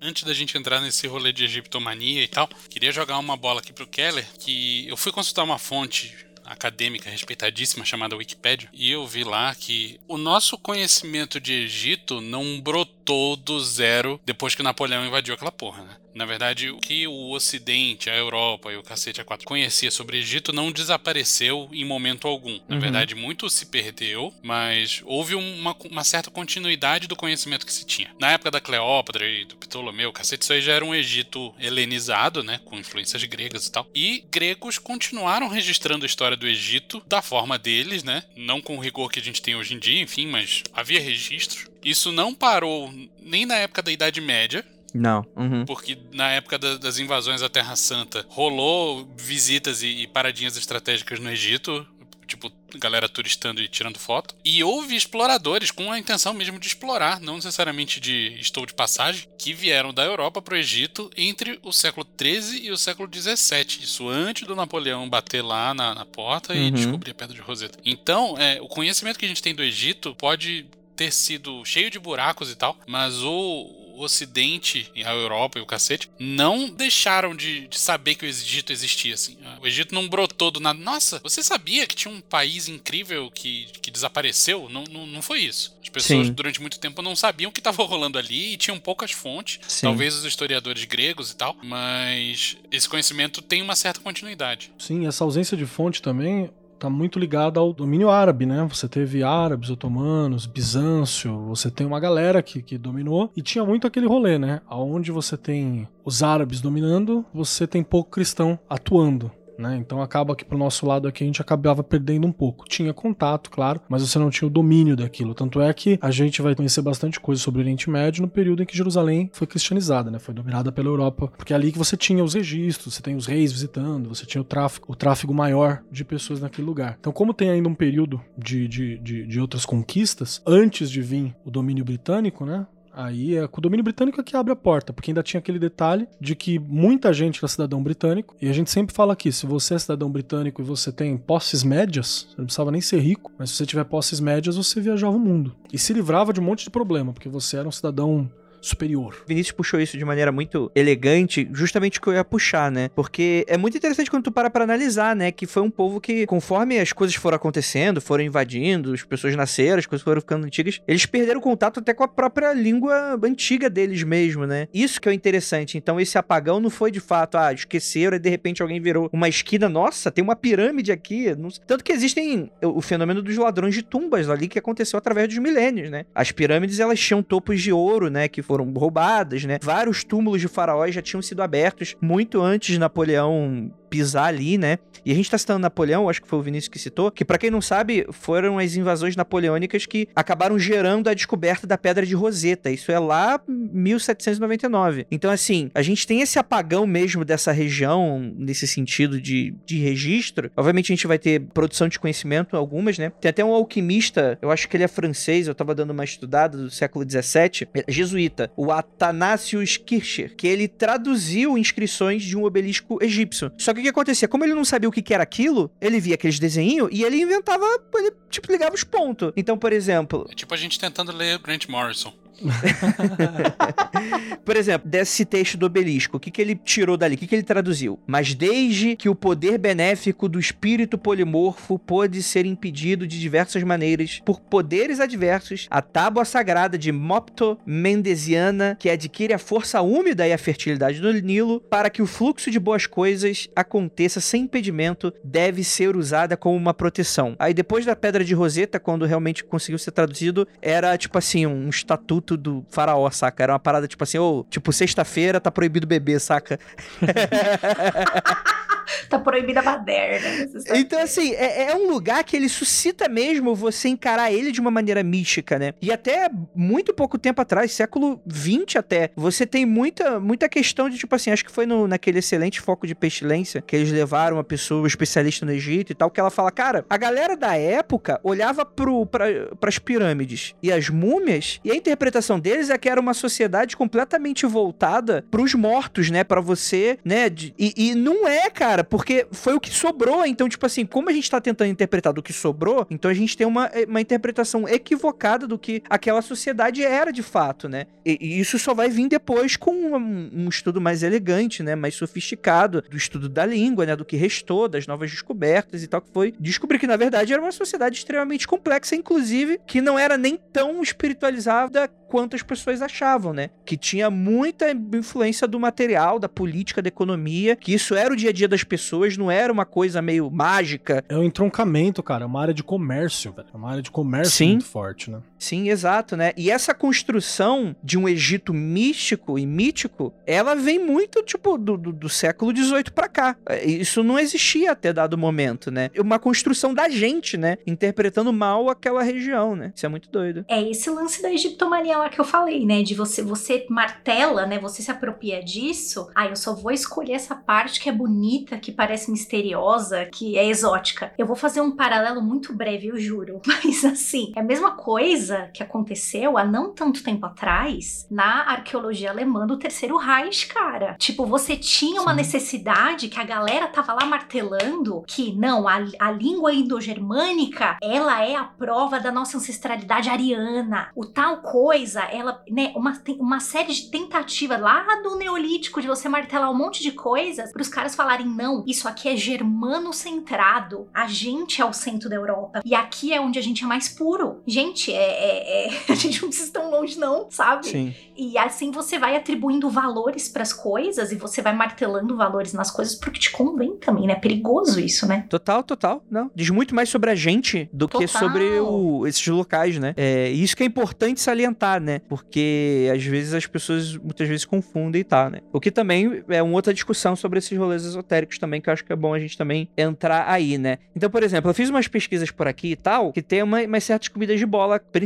[0.00, 3.72] Antes da gente entrar nesse rolê de egiptomania e tal, queria jogar uma bola aqui
[3.72, 6.14] pro Keller, que eu fui consultar uma fonte
[6.44, 12.60] acadêmica respeitadíssima chamada Wikipédia, e eu vi lá que o nosso conhecimento de Egito não
[12.60, 15.96] brotou do zero depois que Napoleão invadiu aquela porra, né?
[16.14, 20.52] Na verdade, o que o Ocidente, a Europa e o cacete A4 conhecia sobre Egito
[20.52, 22.58] não desapareceu em momento algum.
[22.68, 22.80] Na Uhum.
[22.80, 28.10] verdade, muito se perdeu, mas houve uma, uma certa continuidade do conhecimento que se tinha.
[28.18, 32.42] Na época da Cleópatra e do Ptolomeu, cacete, isso aí já era um Egito helenizado,
[32.42, 32.60] né?
[32.64, 33.86] Com influências gregas e tal.
[33.94, 38.22] E gregos continuaram registrando a história do Egito da forma deles, né?
[38.36, 41.66] Não com o rigor que a gente tem hoje em dia, enfim, mas havia registros.
[41.84, 45.26] Isso não parou nem na época da Idade Média, Não.
[45.36, 45.64] Uhum.
[45.66, 51.18] porque na época da- das invasões à Terra Santa rolou visitas e, e paradinhas estratégicas
[51.18, 51.84] no Egito,
[52.26, 54.34] tipo, galera turistando e tirando foto.
[54.44, 59.28] E houve exploradores com a intenção mesmo de explorar, não necessariamente de estou de passagem,
[59.38, 63.82] que vieram da Europa para o Egito entre o século XIII e o século XVII.
[63.82, 66.70] Isso antes do Napoleão bater lá na, na porta e Uhum.
[66.70, 67.78] descobrir a Pedra de Roseta.
[67.84, 71.98] Então, é, o conhecimento que a gente tem do Egito pode ter sido cheio de
[71.98, 77.68] buracos e tal, mas o, o Ocidente, a Europa e o cacete, não deixaram de,
[77.68, 79.36] de saber que o Egito existia, assim.
[79.60, 80.78] O Egito não brotou do nada.
[80.78, 84.68] Nossa, você sabia que tinha um país incrível que, que desapareceu?
[84.68, 85.76] Não, não, não foi isso.
[85.82, 86.32] As pessoas, Sim.
[86.32, 89.60] durante muito tempo, não sabiam o que estava rolando ali e tinham poucas fontes.
[89.68, 89.86] Sim.
[89.86, 91.56] Talvez os historiadores gregos e tal.
[91.62, 94.72] Mas esse conhecimento tem uma certa continuidade.
[94.78, 96.50] Sim, essa ausência de fonte também
[96.84, 98.66] tá muito ligada ao domínio árabe, né?
[98.68, 103.86] Você teve árabes, otomanos, Bizâncio, você tem uma galera que, que dominou e tinha muito
[103.86, 104.60] aquele rolê, né?
[104.66, 109.30] Aonde você tem os árabes dominando, você tem pouco cristão atuando.
[109.58, 109.76] Né?
[109.76, 112.66] Então acaba que pro nosso lado aqui a gente acabava perdendo um pouco.
[112.66, 115.34] Tinha contato, claro, mas você não tinha o domínio daquilo.
[115.34, 118.62] Tanto é que a gente vai conhecer bastante coisa sobre o Oriente Médio no período
[118.62, 120.18] em que Jerusalém foi cristianizada, né?
[120.18, 123.26] Foi dominada pela Europa, porque é ali que você tinha os registros, você tem os
[123.26, 126.96] reis visitando, você tinha o tráfico, o tráfego maior de pessoas naquele lugar.
[126.98, 131.34] Então, como tem ainda um período de, de, de, de outras conquistas, antes de vir
[131.44, 132.66] o domínio britânico, né?
[132.94, 135.58] Aí é com o domínio britânico é que abre a porta, porque ainda tinha aquele
[135.58, 139.46] detalhe de que muita gente era cidadão britânico, e a gente sempre fala aqui, se
[139.46, 143.32] você é cidadão britânico e você tem posses médias, você não precisava nem ser rico,
[143.36, 145.54] mas se você tiver posses médias, você viajava o mundo.
[145.72, 148.30] E se livrava de um monte de problema, porque você era um cidadão
[148.66, 149.22] superior.
[149.26, 152.88] Vinícius puxou isso de maneira muito elegante, justamente o que eu ia puxar, né?
[152.94, 155.30] Porque é muito interessante quando tu para pra analisar, né?
[155.32, 159.78] Que foi um povo que, conforme as coisas foram acontecendo, foram invadindo, as pessoas nasceram,
[159.78, 164.02] as coisas foram ficando antigas, eles perderam contato até com a própria língua antiga deles
[164.02, 164.68] mesmo, né?
[164.72, 165.76] Isso que é interessante.
[165.78, 169.28] Então, esse apagão não foi de fato, ah, esqueceram e de repente alguém virou uma
[169.28, 171.34] esquina, nossa, tem uma pirâmide aqui.
[171.34, 175.28] Não- Tanto que existem o o fenômeno dos ladrões de tumbas ali que aconteceu através
[175.28, 176.04] dos milênios, né?
[176.14, 178.28] As pirâmides, elas tinham topos de ouro, né?
[178.28, 179.58] Que foram roubadas, né?
[179.62, 184.78] Vários túmulos de faraós já tinham sido abertos muito antes de Napoleão pisar ali, né?
[185.04, 187.38] E a gente tá citando Napoleão, acho que foi o Vinícius que citou, que pra
[187.38, 192.14] quem não sabe, foram as invasões napoleônicas que acabaram gerando a descoberta da Pedra de
[192.14, 192.70] Roseta.
[192.72, 195.06] Isso é lá 1799.
[195.10, 200.50] Então, assim, a gente tem esse apagão mesmo dessa região, nesse sentido de, de registro.
[200.56, 203.12] Obviamente, a gente vai ter produção de conhecimento, algumas, né?
[203.20, 206.58] Tem até um alquimista, eu acho que ele é francês, eu tava dando uma estudada
[206.58, 212.98] do século XVII, é jesuíta, o Athanasius Kircher, que ele traduziu inscrições de um obelisco
[213.02, 213.52] egípcio.
[213.58, 214.26] Só que o que acontecia?
[214.28, 217.20] Como ele não sabia o que que era aquilo, ele via aqueles desenhinhos e ele
[217.20, 219.32] inventava, ele, tipo, ligava os pontos.
[219.36, 222.12] Então, por exemplo, É tipo a gente tentando ler Grant Morrison.
[224.44, 227.14] Por exemplo, desse texto do obelisco, o que, que ele tirou dali?
[227.14, 227.98] O que, que ele traduziu?
[228.06, 234.20] Mas desde que o poder benéfico do espírito polimorfo pôde ser impedido de diversas maneiras
[234.24, 240.32] por poderes adversos, a tábua sagrada de Mopto Mendesiana, que adquire a força úmida e
[240.32, 245.64] a fertilidade do Nilo, para que o fluxo de boas coisas aconteça sem impedimento, deve
[245.64, 247.34] ser usada como uma proteção.
[247.38, 251.68] Aí depois da Pedra de Roseta, quando realmente conseguiu ser traduzido, era tipo assim, um
[251.68, 253.42] estatuto do faraó, saca?
[253.42, 256.58] Era uma parada tipo assim, ô, tipo, sexta-feira tá proibido beber, saca?
[259.08, 260.48] Tá proibida a baderna.
[260.74, 264.70] Então, assim, é, é um lugar que ele suscita mesmo você encarar ele de uma
[264.70, 265.74] maneira mística, né?
[265.80, 270.96] E até muito pouco tempo atrás, século XX até, você tem muita, muita questão de,
[270.98, 274.44] tipo assim, acho que foi no, naquele excelente foco de pestilência, que eles levaram uma
[274.44, 278.64] pessoa especialista no Egito e tal, que ela fala, cara, a galera da época olhava
[278.64, 279.26] pro, pra,
[279.60, 284.46] pras pirâmides e as múmias, e a interpretação deles é que era uma sociedade completamente
[284.46, 286.24] voltada pros mortos, né?
[286.24, 287.28] Pra você, né?
[287.28, 290.24] de- e, e não é, cara, porque foi o que sobrou.
[290.26, 293.36] Então, tipo assim, como a gente tá tentando interpretar do que sobrou, então a gente
[293.36, 297.86] tem uma, uma interpretação equivocada do que aquela sociedade era de fato, né?
[298.04, 301.74] E, e isso só vai vir depois com um, um estudo mais elegante, né?
[301.74, 303.94] Mais sofisticado do estudo da língua, né?
[303.94, 307.42] Do que restou, das novas descobertas e tal, que foi descobrir que, na verdade, era
[307.42, 313.32] uma sociedade extremamente complexa, inclusive, que não era nem tão espiritualizada quanto as pessoas achavam,
[313.32, 313.50] né?
[313.64, 318.30] Que tinha muita influência do material, da política, da economia, que isso era o dia
[318.30, 321.04] a dia das pessoas, não era uma coisa meio mágica.
[321.08, 322.24] É um entroncamento, cara.
[322.24, 323.48] É uma área de comércio, velho.
[323.52, 324.50] É uma área de comércio Sim.
[324.50, 325.18] muito forte, né?
[325.44, 326.32] Sim, exato, né?
[326.38, 331.92] E essa construção de um Egito místico e mítico, ela vem muito, tipo, do, do,
[331.92, 333.36] do século XVIII pra cá.
[333.46, 335.90] É, Isso não existia até dado momento, né?
[335.98, 337.58] Uma construção da gente, né?
[337.66, 339.70] Interpretando mal aquela região, né?
[339.76, 340.46] Isso é muito doido.
[340.48, 342.82] É esse lance da egiptomania lá que eu falei, né?
[342.82, 344.58] De você, você martela, né?
[344.58, 346.08] Você se apropria disso.
[346.14, 350.48] Ah, eu só vou escolher essa parte que é bonita que parece misteriosa, que é
[350.48, 351.12] exótica.
[351.18, 353.42] Eu vou fazer um paralelo muito breve, eu juro.
[353.46, 359.10] Mas assim, é a mesma coisa que aconteceu há não tanto tempo atrás na arqueologia
[359.10, 360.96] alemã do Terceiro Reich, cara.
[360.98, 362.16] Tipo, você tinha uma Sim.
[362.16, 368.34] necessidade que a galera tava lá martelando que não, a, a língua indo-germânica, ela é
[368.36, 370.90] a prova da nossa ancestralidade ariana.
[370.94, 376.08] O tal coisa, ela, né, uma, uma série de tentativas lá do Neolítico de você
[376.08, 380.88] martelar um monte de coisas para os caras falarem não, isso aqui é germano-centrado.
[380.92, 382.60] A gente é o centro da Europa.
[382.64, 384.42] E aqui é onde a gente é mais puro.
[384.46, 387.66] Gente, é, é- é- a gente não precisa ir tão longe, não, sabe?
[387.68, 387.94] Sim.
[388.16, 392.94] E assim você vai atribuindo valores pras coisas e você vai martelando valores nas coisas
[392.94, 394.12] porque te convém também, né?
[394.14, 395.26] É perigoso isso, né?
[395.28, 396.04] Total, total.
[396.10, 396.30] Não.
[396.34, 398.22] Diz muito mais sobre a gente do que Total.
[398.22, 399.94] sobre o- esses locais, né?
[399.96, 402.00] É, e isso que é importante salientar, né?
[402.08, 405.40] Porque às vezes as pessoas muitas vezes confundem e tá, né?
[405.52, 408.84] O que também é uma outra discussão sobre esses rolês esotéricos também, que eu acho
[408.84, 410.78] que é bom a gente também entrar aí, né?
[410.94, 413.84] Então, por exemplo, eu fiz umas pesquisas por aqui e tal, que tem uma, umas
[413.84, 415.03] certas comidas de bola, principalmente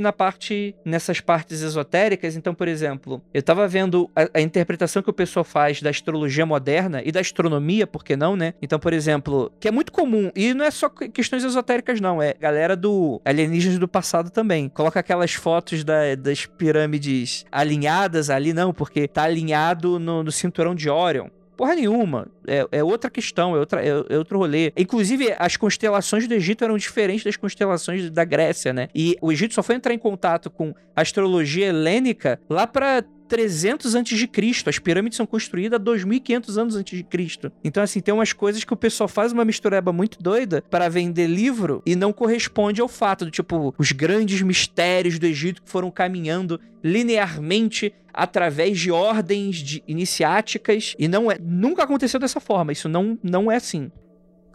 [0.00, 2.36] na parte, nessas partes esotéricas.
[2.36, 6.46] Então, por exemplo, eu tava vendo a, a interpretação que o pessoal faz da astrologia
[6.46, 8.54] moderna e da astronomia, por que não, né?
[8.60, 12.22] Então, por exemplo, que é muito comum, e não é só que- questões esotéricas, não,
[12.22, 14.68] é galera do alienígenas do passado também.
[14.68, 20.74] Coloca aquelas fotos da- das pirâmides alinhadas ali, não, porque tá alinhado no, no cinturão
[20.74, 21.28] de Orion.
[21.56, 22.28] Porra nenhuma.
[22.46, 24.72] É, é outra questão, é, outra, é, é outro rolê.
[24.76, 28.88] Inclusive, as constelações do Egito eram diferentes das constelações da Grécia, né?
[28.94, 33.94] E o Egito só foi entrar em contato com a astrologia helênica lá pra 300
[33.94, 34.70] antes de Cristo.
[34.70, 37.52] As pirâmides são construídas 2500 anos antes de Cristo.
[37.62, 41.26] Então assim, tem umas coisas que o pessoal faz uma mistureba muito doida para vender
[41.26, 45.90] livro e não corresponde ao fato do tipo os grandes mistérios do Egito que foram
[45.90, 52.72] caminhando linearmente através de ordens de iniciáticas e não é nunca aconteceu dessa forma.
[52.72, 53.90] Isso não não é assim.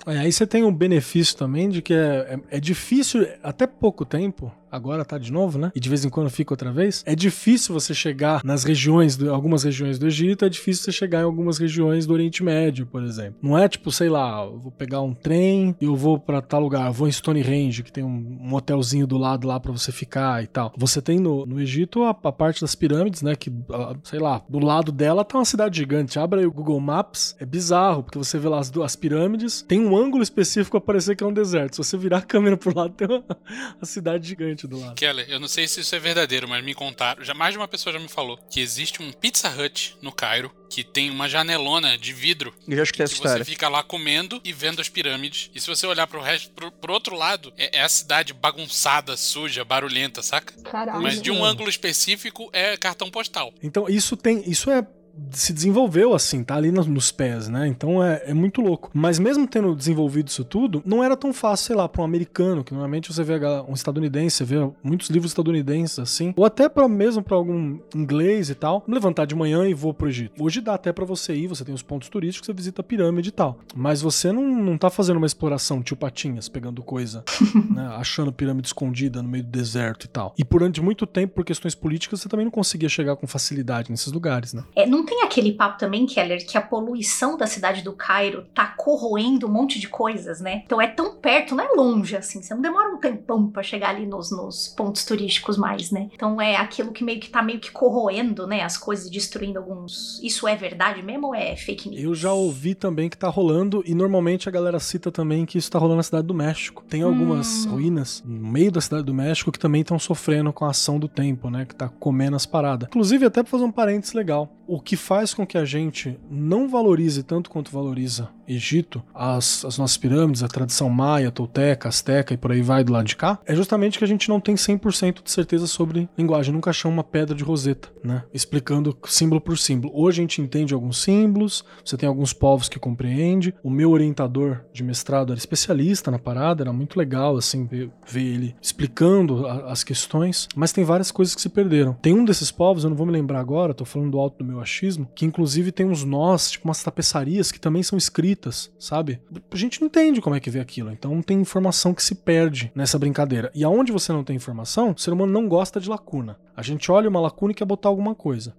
[0.07, 4.05] É, aí você tem um benefício também de que é, é, é difícil, até pouco
[4.05, 5.71] tempo, agora tá de novo, né?
[5.75, 7.03] E de vez em quando fica outra vez.
[7.05, 11.21] É difícil você chegar nas regiões, do, algumas regiões do Egito, é difícil você chegar
[11.21, 13.35] em algumas regiões do Oriente Médio, por exemplo.
[13.41, 16.61] Não é tipo, sei lá, eu vou pegar um trem e eu vou pra tal
[16.61, 19.91] lugar, eu vou em Stonehenge, que tem um, um hotelzinho do lado lá pra você
[19.91, 20.73] ficar e tal.
[20.77, 23.35] Você tem no, no Egito a, a parte das pirâmides, né?
[23.35, 26.17] Que, ah, sei lá, do lado dela tá uma cidade gigante.
[26.19, 29.79] Abre aí o Google Maps, é bizarro, porque você vê lá as, as pirâmides, tem
[29.79, 31.75] um ângulo específico pra parecer que é um deserto.
[31.75, 33.23] Se você virar a câmera pro lado, tem uma,
[33.81, 34.95] a cidade gigante do lado.
[34.95, 37.67] Keller, eu não sei se isso é verdadeiro, mas me contaram, já mais de uma
[37.67, 41.97] pessoa já me falou, que existe um Pizza Hut no Cairo que tem uma janelona
[41.97, 43.43] de vidro Eu já escutei essa que história.
[43.43, 45.51] você fica lá comendo e vendo as pirâmides.
[45.53, 49.17] E se você olhar pro resto, pro, pro outro lado, é, é a cidade bagunçada,
[49.17, 50.53] suja, barulhenta, saca?
[50.63, 51.01] Caralho.
[51.01, 53.53] Mas de um ângulo específico é cartão postal.
[53.61, 54.49] Então, isso tem.
[54.49, 54.87] Isso é.
[55.31, 57.67] Se desenvolveu assim, tá ali nos, nos pés, né?
[57.67, 58.89] Então é, é muito louco.
[58.93, 62.63] Mas mesmo tendo desenvolvido isso tudo, não era tão fácil, sei lá, pra um americano,
[62.63, 63.33] que normalmente você vê
[63.67, 68.49] um estadunidense, você vê muitos livros estadunidenses assim, ou até para mesmo pra algum inglês
[68.49, 70.43] e tal, levantar de manhã e vou pro Egito.
[70.43, 73.29] Hoje dá até pra você ir, você tem os pontos turísticos, você visita a pirâmide
[73.29, 73.59] e tal.
[73.75, 77.23] Mas você não, não tá fazendo uma exploração tio Patinhas, pegando coisa,
[77.73, 77.87] né?
[77.95, 80.33] Achando pirâmide escondida no meio do deserto e tal.
[80.37, 84.11] E durante muito tempo, por questões políticas, você também não conseguia chegar com facilidade nesses
[84.11, 84.63] lugares, né?
[84.75, 88.65] É, não tem aquele papo também, Keller, que a poluição da cidade do Cairo tá
[88.77, 90.63] corroendo um monte de coisas, né?
[90.65, 92.41] Então é tão perto, não é longe assim.
[92.41, 96.09] Você não demora um tempão pra chegar ali nos, nos pontos turísticos mais, né?
[96.13, 98.61] Então é aquilo que meio que tá meio que corroendo, né?
[98.63, 100.19] As coisas, destruindo alguns.
[100.23, 102.01] Isso é verdade mesmo ou é fake news?
[102.03, 105.69] Eu já ouvi também que tá rolando, e normalmente a galera cita também que isso
[105.71, 106.83] tá rolando na cidade do México.
[106.89, 107.71] Tem algumas Hum.
[107.71, 111.07] ruínas no meio da cidade do México que também estão sofrendo com a ação do
[111.07, 111.65] tempo, né?
[111.65, 112.87] Que tá comendo as paradas.
[112.87, 114.49] Inclusive, até pra fazer um parênteses legal.
[114.73, 119.77] O que faz com que a gente não valorize tanto quanto valoriza Egito, as, as
[119.77, 123.39] nossas pirâmides, a tradição maia, tolteca, asteca e por aí vai do lado de cá,
[123.45, 126.53] é justamente que a gente não tem 100% de certeza sobre linguagem.
[126.53, 128.23] Nunca achamos uma pedra de roseta, né?
[128.33, 129.91] Explicando símbolo por símbolo.
[129.95, 133.53] Hoje a gente entende alguns símbolos, você tem alguns povos que compreende.
[133.63, 138.21] O meu orientador de mestrado era especialista na parada, era muito legal, assim, ver, ver
[138.23, 141.93] ele explicando a- as questões, mas tem várias coisas que se perderam.
[142.01, 144.45] Tem um desses povos, eu não vou me lembrar agora, tô falando do alto do
[144.45, 149.21] meu achismo, que inclusive tem uns nós, tipo umas tapeçarias que também são escritas, sabe?
[149.51, 152.71] A gente não entende como é que vê aquilo, então tem informação que se perde
[152.73, 153.51] nessa brincadeira.
[153.53, 156.39] E aonde você não tem informação, o ser humano não gosta de lacuna.
[156.55, 158.55] A gente olha uma lacuna e quer botar alguma coisa.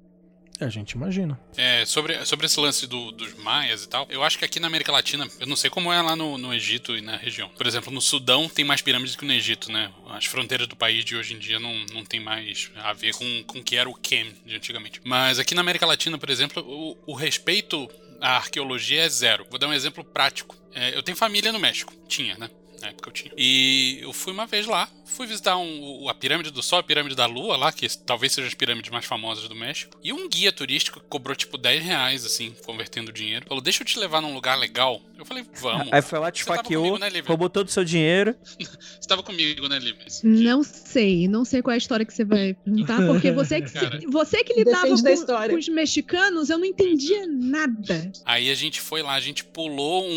[0.61, 1.41] É, a gente imagina.
[1.57, 4.69] É, sobre, sobre esse lance do- dos maias e tal, eu acho que aqui na
[4.69, 7.49] América Latina, eu não sei como é lá no, no Egito e na região.
[7.57, 9.91] Por exemplo, no Sudão tem mais pirâmides que no Egito, né?
[10.11, 13.25] As fronteiras do país de hoje em dia não, não tem mais a ver com
[13.45, 15.01] com o que era o Kem de antigamente.
[15.05, 17.89] Mas aqui na América Latina, por exemplo, o, o respeito
[18.23, 19.45] a arqueologia é zero.
[19.51, 20.57] Vou dar um exemplo prático.
[20.73, 21.93] É, eu tenho família no México.
[22.07, 22.49] Tinha, né?
[22.83, 23.33] Na época eu tinha.
[23.37, 27.15] E eu fui uma vez lá, fui visitar um, a Pirâmide do Sol, a Pirâmide
[27.15, 29.97] da Lua lá, que talvez seja as pirâmides mais famosas do México.
[30.03, 33.47] E um guia turístico cobrou tipo 10 reais, assim, convertendo dinheiro.
[33.47, 35.01] Falou, deixa eu te levar num lugar legal.
[35.17, 35.89] Eu falei, vamos.
[35.93, 37.29] Aí foi lá, te faqueou, comigo, né, Lívia?
[37.29, 38.35] roubou todo o seu dinheiro.
[38.59, 40.05] Você tava comigo, né, Lívia?
[40.25, 43.71] Não sei, não sei qual é a história que você vai perguntar, porque você que,
[43.73, 44.01] Cara.
[44.09, 45.51] você que lidava com, história.
[45.55, 48.11] com os mexicanos, eu não entendia nada.
[48.25, 50.09] Aí a gente foi lá, a gente pulou um,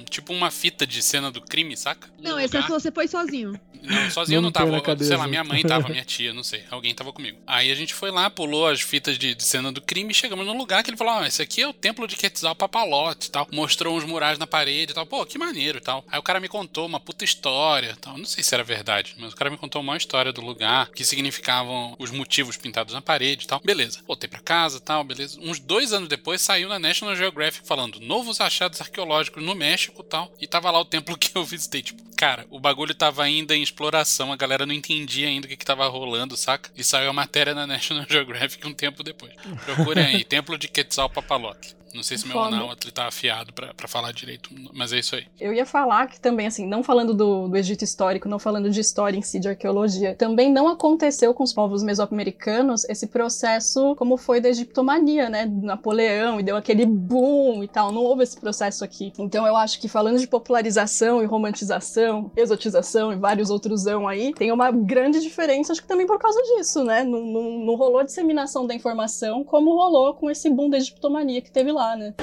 [0.00, 2.07] um- tipo uma fita de cena do crime, saca?
[2.20, 3.58] Não, esse é você foi sozinho.
[3.82, 5.04] Não, sozinho eu não Não põe tava.
[5.04, 6.64] Sei lá, minha mãe tava, minha tia, não sei.
[6.70, 7.38] Alguém tava comigo.
[7.46, 10.46] Aí a gente foi lá, pulou as fitas de, de cena do crime e chegamos
[10.46, 13.48] num lugar que ele falou: Ó, esse aqui é o templo de Quetzalcoatl e tal.
[13.52, 15.06] Mostrou uns murais na parede e tal.
[15.06, 16.04] Pô, que maneiro e tal.
[16.10, 18.18] Aí o cara me contou uma puta história e tal.
[18.18, 21.04] Não sei se era verdade, mas o cara me contou uma história do lugar, que
[21.04, 23.60] significavam os motivos pintados na parede e tal.
[23.64, 24.00] Beleza.
[24.06, 25.38] Voltei pra casa e tal, beleza.
[25.40, 30.04] Uns dois anos depois saiu na National Geographic falando novos achados arqueológicos no México e
[30.04, 30.32] tal.
[30.40, 31.82] E tava lá o templo que eu visitei.
[31.82, 35.56] Tipo, cara, o bagulho tava ainda em exploração, a galera não entendia ainda o que,
[35.56, 36.70] que tava rolando, saca?
[36.76, 39.32] E saiu a matéria na National Geographic um tempo depois.
[39.64, 41.78] Procurem aí, Templo de Quetzalcoatl.
[41.94, 45.26] Não sei se meu anáutro tá afiado pra, pra falar direito, mas é isso aí.
[45.40, 48.80] Eu ia falar que também, assim, não falando do, do Egito histórico, não falando de
[48.80, 54.16] história em si, de arqueologia, também não aconteceu com os povos mesoamericanos esse processo como
[54.16, 55.46] foi da egiptomania, né?
[55.46, 57.90] Napoleão, e deu aquele boom e tal.
[57.92, 59.12] Não houve esse processo aqui.
[59.18, 64.52] Então eu acho que falando de popularização e romantização, exotização e vários outros aí, tem
[64.52, 67.04] uma grande diferença, acho que também por causa disso, né?
[67.04, 71.50] Não, não, não rolou disseminação da informação como rolou com esse boom da egiptomania que
[71.50, 72.14] teve lá, né?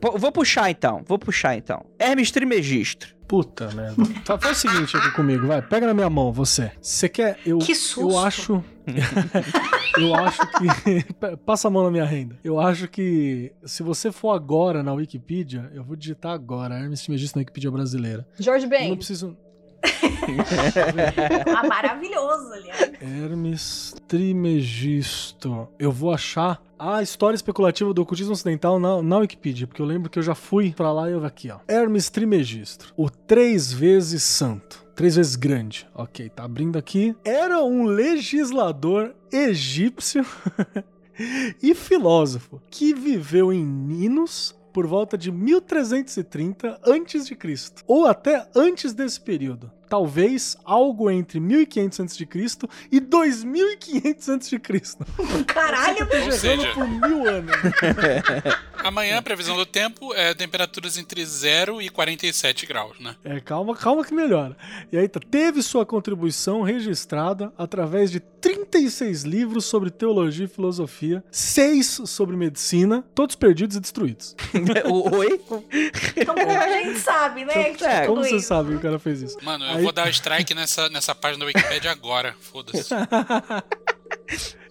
[0.00, 1.84] Pô, Vou puxar então, vou puxar então.
[1.98, 3.16] Hermes Trismegisto.
[3.26, 4.02] Puta merda.
[4.24, 5.60] Fa- Faz o seguinte aqui comigo, vai.
[5.60, 6.72] Pega na minha mão, você.
[6.80, 7.38] Você quer.
[7.44, 8.10] Eu, Que susto.
[8.12, 8.64] Eu acho.
[9.98, 11.36] eu acho que.
[11.44, 12.38] Passa a mão na minha renda.
[12.42, 16.74] Eu acho que se você for agora na Wikipedia, eu vou digitar agora.
[16.78, 18.26] Hermes Trismegisto na Wikipedia brasileira.
[18.38, 19.36] George Eu Ben, não preciso.
[21.56, 22.92] Ah, maravilhoso, aliás.
[23.00, 25.68] Hermes Trimegisto.
[25.78, 30.10] Eu vou achar a história especulativa do ocultismo ocidental na, na Wikipedia, porque eu lembro
[30.10, 31.58] que eu já fui pra lá e eu aqui, ó.
[31.66, 34.86] Hermes Trismegisto, o três vezes santo.
[34.94, 35.88] Três vezes grande.
[35.94, 37.14] Ok, tá abrindo aqui.
[37.24, 40.26] Era um legislador egípcio
[41.62, 48.46] e filósofo que viveu em Ninos por volta de 1330 antes de Cristo, ou até
[48.54, 49.72] antes desse período.
[49.88, 52.28] Talvez algo entre 1500 a.C.
[52.92, 54.58] e 2500 a.C.
[55.46, 57.52] Caralho, Errando seja, por mil anos.
[58.78, 63.16] amanhã a previsão do tempo é temperaturas entre 0 e 47 graus, né?
[63.24, 64.56] É, calma, calma que melhora.
[64.92, 71.24] E aí, tá, teve sua contribuição registrada através de 36 livros sobre teologia e filosofia,
[71.30, 74.36] 6 sobre medicina, todos perdidos e destruídos.
[74.88, 75.40] O- Oi?
[76.16, 77.70] então como a gente sabe, né?
[77.82, 79.38] É, Como você sabe que o cara fez isso?
[79.42, 82.34] Mano, eu Aí- vou dar strike nessa, nessa página da Wikipedia agora.
[82.40, 82.94] Foda-se.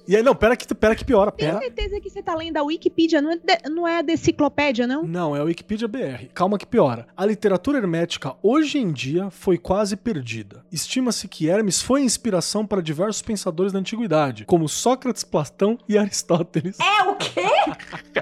[0.10, 1.62] E aí, não, pera que, pera que piora, Tenho pera.
[1.66, 5.03] certeza que você tá lendo a Wikipedia, não é, de- não é a deciclopédia, não?
[5.03, 6.28] Não, é a Wikipedia BR.
[6.34, 7.08] Calma que piora.
[7.18, 10.64] A literatura hermética hoje em dia foi quase perdida.
[10.72, 16.78] Estima-se que Hermes foi inspiração para diversos pensadores da antiguidade, como Sócrates, Platão e Aristóteles.
[16.80, 17.41] É o quê?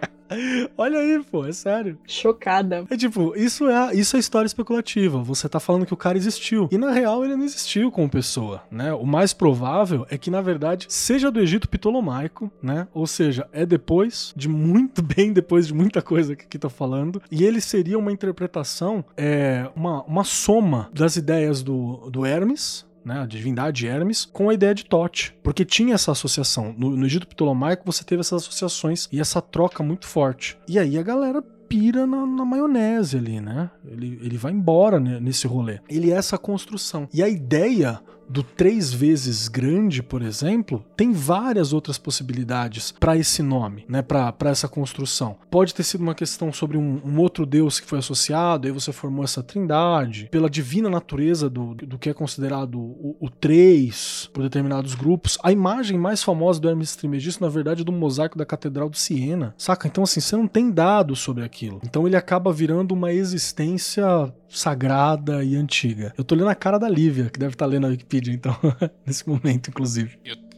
[0.78, 1.98] Olha aí, pô, é sério.
[2.08, 2.86] chocada.
[2.90, 5.22] É tipo, isso é, isso é história especulativa.
[5.22, 6.68] Você tá falando que o cara existiu.
[6.72, 8.94] E na real ele não existiu como pessoa, né?
[8.94, 12.88] O mais provável é que, na verdade, seja do Egito Ptolomaico, né?
[12.94, 17.22] Ou seja, é depois de muito bem depois de muita coisa que aqui tô falando.
[17.30, 23.22] E ele seria uma interpretação, é, uma, uma soma das ideias do, do Hermes, né,
[23.22, 25.36] a divindade Hermes, com a ideia de Tote.
[25.44, 26.74] Porque tinha essa associação.
[26.78, 30.58] No, no Egito Ptolomaico você teve essas associações e essa troca muito forte.
[30.68, 33.70] E aí a galera pira na, na maionese ali, né?
[33.86, 35.80] Ele, ele vai embora né, nesse rolê.
[35.90, 37.08] Ele é essa construção.
[37.14, 38.00] E a ideia
[38.30, 44.02] do três vezes grande, por exemplo, tem várias outras possibilidades para esse nome, né?
[44.02, 45.38] Para essa construção.
[45.50, 48.92] Pode ter sido uma questão sobre um, um outro deus que foi associado, aí você
[48.92, 54.44] formou essa trindade, pela divina natureza do, do que é considerado o, o três por
[54.44, 55.38] determinados grupos.
[55.44, 59.00] A imagem mais famosa do Hermes Trismegisto, na verdade, é do mosaico da Catedral de
[59.00, 59.88] Siena, saca?
[59.88, 61.80] Então, assim, você não tem dados sobre aquilo.
[61.84, 66.14] Então, ele acaba virando uma existência sagrada e antiga.
[66.18, 68.56] Eu tô lendo a cara da Lívia, que deve estar lendo a Wikipedia, então,
[69.06, 70.18] nesse momento, inclusive.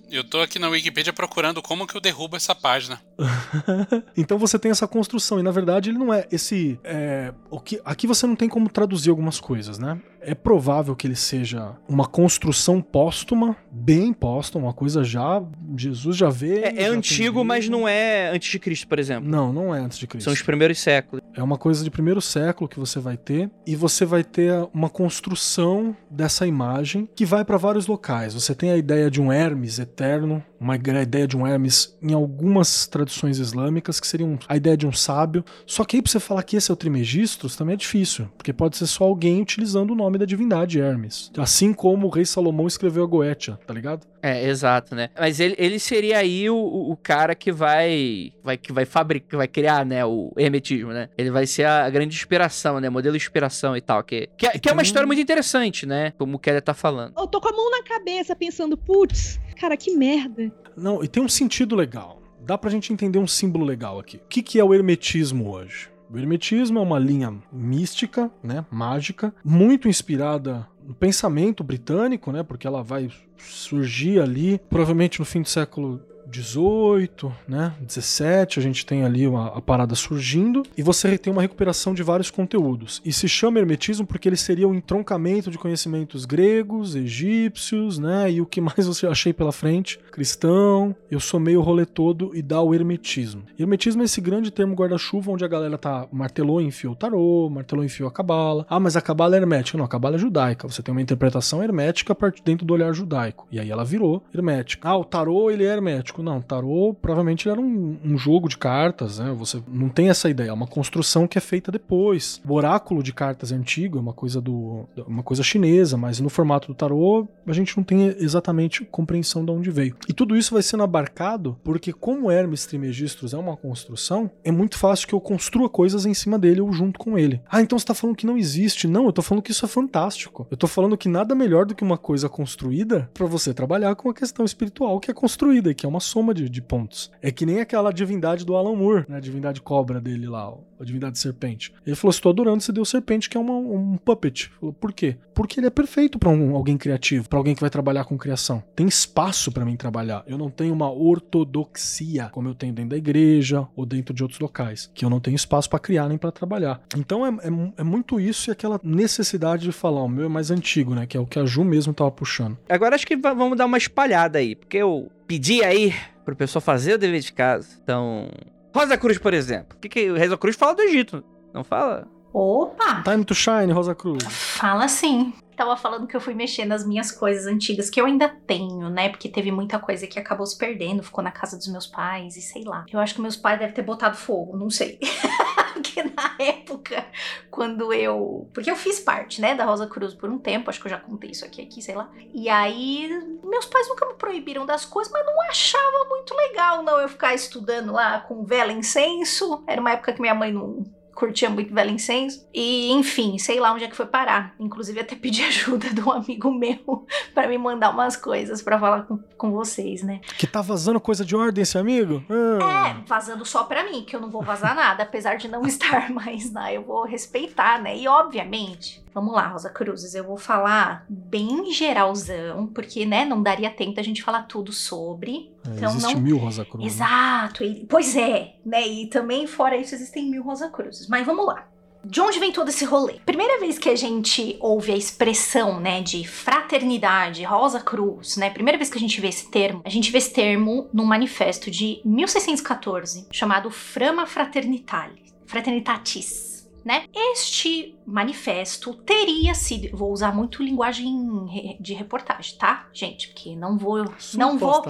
[0.09, 3.01] Eu tô aqui na Wikipedia procurando como que eu derrubo essa página.
[4.15, 6.80] então você tem essa construção, e na verdade ele não é esse.
[6.84, 9.99] É, o que, aqui você não tem como traduzir algumas coisas, né?
[10.20, 15.41] É provável que ele seja uma construção póstuma, bem póstuma, uma coisa já.
[15.78, 16.59] Jesus já vê.
[16.59, 19.30] É, é antigo, mas não é antes de Cristo, por exemplo.
[19.30, 20.26] Não, não é antes de Cristo.
[20.26, 21.24] São os primeiros séculos.
[21.34, 24.89] É uma coisa de primeiro século que você vai ter e você vai ter uma
[24.89, 28.34] construção dessa imagem que vai para vários locais.
[28.34, 32.88] Você tem a ideia de um Hermes eterno, uma ideia de um Hermes em algumas
[32.88, 35.43] tradições islâmicas que seriam a ideia de um sábio.
[35.66, 38.53] Só que aí pra você falar que esse é o Trimegistros também é difícil, porque
[38.53, 41.32] pode ser só alguém utilizando o nome da divindade Hermes.
[41.38, 44.05] Assim como o rei Salomão escreveu a Goetia, tá ligado?
[44.22, 45.10] É, exato, né?
[45.18, 49.47] Mas ele, ele seria aí o, o cara que vai, vai que vai fabricar, vai
[49.47, 51.10] criar, né, o hermetismo, né?
[51.18, 52.89] Ele vai ser a, grande inspiração, né?
[52.89, 56.12] Modelo de inspiração e tal, que, que, é, que é uma história muito interessante, né?
[56.18, 57.14] Como o Keller tá falando.
[57.18, 60.46] Eu tô com a mão na cabeça pensando, putz, cara, que merda.
[60.75, 62.21] Não, e tem um sentido legal.
[62.45, 64.17] Dá pra gente entender um símbolo legal aqui.
[64.17, 65.89] O que, que é o hermetismo hoje?
[66.09, 72.65] O hermetismo é uma linha mística, né, mágica, muito inspirada no pensamento britânico, né, porque
[72.65, 79.03] ela vai surgir ali, provavelmente no fim do século 18, né, 17, a gente tem
[79.03, 83.01] ali uma, a parada surgindo e você tem uma recuperação de vários conteúdos.
[83.03, 88.32] E se chama hermetismo porque ele seria o um entroncamento de conhecimentos gregos, egípcios, né,
[88.32, 90.95] e o que mais você achei pela frente, cristão.
[91.09, 93.43] Eu somei o rolê todo e dá o hermetismo.
[93.57, 97.49] Hermetismo é esse grande termo guarda-chuva onde a galera tá martelou e enfiou o tarô,
[97.49, 98.65] martelou e enfiou a cabala.
[98.69, 99.78] Ah, mas a cabala é hermética.
[99.78, 100.67] Não, a cabala é judaica.
[100.67, 103.47] Você tem uma interpretação hermética a partir dentro do olhar judaico.
[103.51, 104.88] E aí ela virou hermética.
[104.88, 106.16] Ah, o tarô ele é hermético.
[106.22, 109.34] Não, tarô provavelmente era um, um, jogo de cartas, né?
[109.38, 112.41] Você não tem essa ideia, é uma construção que é feita depois.
[112.47, 116.30] O oráculo de cartas é antigo, é uma coisa do uma coisa chinesa, mas no
[116.30, 119.95] formato do tarô a gente não tem exatamente compreensão de onde veio.
[120.07, 124.78] E tudo isso vai sendo abarcado porque como Hermes Trismegistus é uma construção, é muito
[124.78, 127.41] fácil que eu construa coisas em cima dele ou junto com ele.
[127.49, 128.88] Ah, então você tá falando que não existe?
[128.88, 130.47] Não, eu tô falando que isso é fantástico.
[130.49, 134.07] Eu tô falando que nada melhor do que uma coisa construída para você trabalhar com
[134.07, 137.12] uma questão espiritual que é construída, que é uma soma de, de pontos.
[137.22, 139.18] É que nem aquela divindade do Alan Moore, né?
[139.18, 141.74] A divindade cobra dele lá, a divindade serpente.
[141.86, 144.49] Ele falou: estou adorando, você deu serpente, que é uma, um puppet.
[144.60, 145.18] Falou, por quê?
[145.34, 148.64] Porque ele é perfeito para um, alguém criativo, para alguém que vai trabalhar com criação.
[148.76, 150.24] Tem espaço para mim trabalhar.
[150.28, 154.39] Eu não tenho uma ortodoxia, como eu tenho dentro da igreja ou dentro de outros
[154.39, 156.82] locais, que eu não tenho espaço para criar nem para trabalhar.
[156.95, 160.51] Então é, é, é, muito isso e aquela necessidade de falar: o meu é mais
[160.51, 161.05] antigo, né?
[161.05, 162.58] Que é o que a Ju mesmo tava puxando.
[162.70, 166.93] Agora acho que vamos dar uma espalhada aí, porque eu pedi aí pro pessoal fazer
[166.93, 167.67] o dever de casa.
[167.84, 168.30] Então,
[168.73, 169.78] Rosa Cruz, por exemplo.
[169.78, 171.23] O que, que Rosa Cruz fala do Egito?
[171.53, 172.07] Não fala?
[172.34, 173.03] Opa!
[173.03, 174.23] Time to shine, Rosa Cruz.
[174.30, 175.34] Fala sim.
[175.55, 179.09] Tava falando que eu fui mexer nas minhas coisas antigas, que eu ainda tenho, né?
[179.09, 182.41] Porque teve muita coisa que acabou se perdendo, ficou na casa dos meus pais e
[182.41, 182.86] sei lá.
[182.93, 184.99] Eu acho que meus pais devem ter botado fogo, não sei.
[185.82, 187.05] Porque na época,
[187.51, 188.49] quando eu.
[188.53, 190.99] Porque eu fiz parte, né, da Rosa Cruz por um tempo, acho que eu já
[190.99, 192.09] contei isso aqui, aqui, sei lá.
[192.34, 193.09] E aí,
[193.43, 197.34] meus pais nunca me proibiram das coisas, mas não achava muito legal, não, eu ficar
[197.34, 199.63] estudando lá com vela incenso.
[199.67, 200.84] Era uma época que minha mãe não
[201.18, 202.47] curtia muito Velho Incenso.
[202.53, 204.53] E, enfim, sei lá onde é que foi parar.
[204.59, 209.03] Inclusive, até pedi ajuda de um amigo meu para me mandar umas coisas para falar
[209.03, 210.22] com, com vocês, né?
[210.38, 212.24] Que tá vazando coisa de ordem, esse amigo?
[212.30, 212.89] Ah.
[212.89, 216.11] É, vazando só pra mim, que eu não vou vazar nada, apesar de não estar
[216.11, 216.72] mais lá.
[216.72, 217.97] Eu vou respeitar, né?
[217.97, 223.70] E, obviamente, Vamos lá, Rosa Cruzes, eu vou falar bem geralzão, porque, né, não daria
[223.70, 225.51] tempo a gente falar tudo sobre.
[225.66, 226.22] É, então, existe não...
[226.22, 226.93] mil Rosa Cruzes.
[226.93, 227.86] Exato, e...
[227.88, 231.08] pois é, né, e também fora isso existem mil Rosa Cruzes.
[231.08, 231.68] Mas vamos lá.
[232.05, 233.16] De onde vem todo esse rolê?
[233.26, 238.49] Primeira vez que a gente ouve a expressão, né, de fraternidade, Rosa Cruz, né?
[238.49, 241.70] Primeira vez que a gente vê esse termo, a gente vê esse termo num manifesto
[241.70, 245.36] de 1614, chamado Frama Fraternitatis.
[245.45, 246.57] Fraternitatis
[246.88, 247.03] né?
[247.13, 253.27] Este manifesto teria sido, vou usar muito linguagem de reportagem, tá, gente?
[253.27, 254.81] Porque não vou, não vou.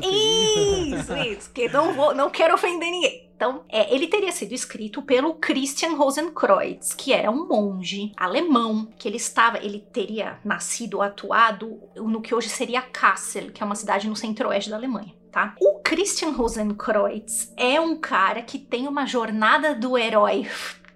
[0.00, 3.28] Isso, isso, que não vou, não quero ofender ninguém.
[3.34, 9.08] Então, é, ele teria sido escrito pelo Christian Rosenkreuz, que era um monge alemão, que
[9.08, 14.08] ele estava, ele teria nascido, atuado no que hoje seria Kassel, que é uma cidade
[14.08, 15.18] no centro-oeste da Alemanha.
[15.32, 15.54] Tá?
[15.60, 20.48] O Christian Rosenkreuz é um cara que tem uma jornada do herói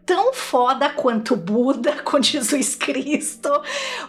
[0.05, 3.51] tão foda quanto Buda com Jesus Cristo.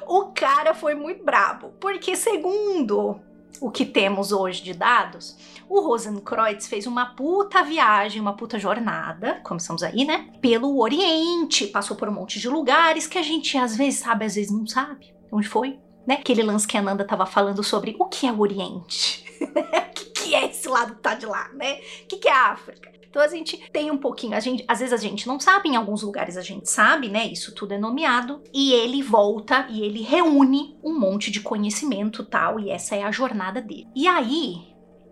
[0.07, 3.19] O cara foi muito brabo, porque segundo
[3.61, 5.37] o que temos hoje de dados,
[5.69, 10.29] o Rosenkreuz fez uma puta viagem, uma puta jornada, começamos aí, né?
[10.41, 14.35] Pelo Oriente, passou por um monte de lugares que a gente às vezes sabe, às
[14.35, 15.13] vezes não sabe.
[15.31, 15.79] Onde foi?
[16.05, 16.15] Né?
[16.15, 19.25] Aquele lance que a Nanda tava falando sobre o que é o Oriente.
[19.41, 21.79] o que, é esse lado que tá de lá, né?
[22.03, 22.91] O que é a África?
[23.15, 25.77] Então a gente tem um pouquinho, a gente, às vezes a gente não sabe, em
[25.77, 27.25] alguns lugares a gente sabe, né?
[27.25, 28.43] Isso tudo é nomeado.
[28.53, 33.11] E ele volta e ele reúne um monte de conhecimento tal, e essa é a
[33.13, 33.87] jornada dele.
[33.95, 34.57] E aí,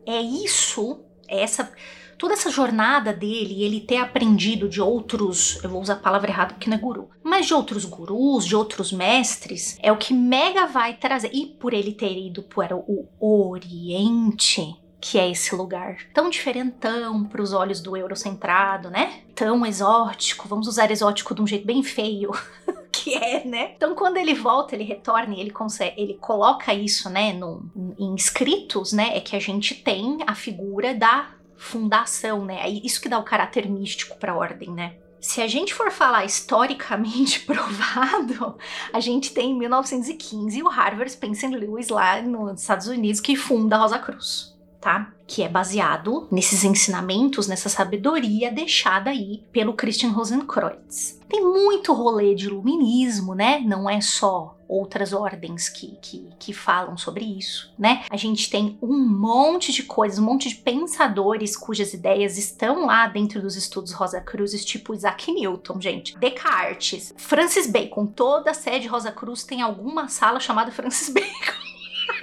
[0.05, 0.99] é isso,
[1.29, 1.71] é essa
[2.17, 6.53] toda essa jornada dele, ele ter aprendido de outros, eu vou usar a palavra errada
[6.53, 10.67] porque não é guru, mas de outros gurus, de outros mestres, é o que Mega
[10.67, 11.31] vai trazer.
[11.33, 17.41] E por ele ter ido para o Oriente, que é esse lugar tão diferentão para
[17.41, 19.19] os olhos do eurocentrado, né?
[19.35, 22.31] Tão exótico, vamos usar exótico de um jeito bem feio.
[22.89, 23.73] que é, né?
[23.75, 28.15] Então, quando ele volta, ele retorna e ele consegue, ele coloca isso, né, no, em
[28.15, 29.17] escritos, né?
[29.17, 32.65] É que a gente tem a figura da fundação, né?
[32.69, 34.95] Isso que dá o caráter místico para a ordem, né?
[35.19, 38.57] Se a gente for falar historicamente provado,
[38.93, 43.75] a gente tem em 1915 o Harvard Spencer Lewis lá nos Estados Unidos que funda
[43.75, 44.52] a Rosa Cruz,
[44.83, 45.13] tá?
[45.25, 51.21] Que é baseado nesses ensinamentos, nessa sabedoria deixada aí pelo Christian Rosenkreuz.
[51.29, 53.59] Tem muito rolê de iluminismo, né?
[53.65, 58.03] Não é só outras ordens que, que, que falam sobre isso, né?
[58.09, 63.07] A gente tem um monte de coisas, um monte de pensadores cujas ideias estão lá
[63.07, 68.87] dentro dos estudos Rosa Cruzes, tipo Isaac Newton, gente, Descartes, Francis Bacon, toda a sede
[68.87, 71.62] Rosa Cruz tem alguma sala chamada Francis Bacon.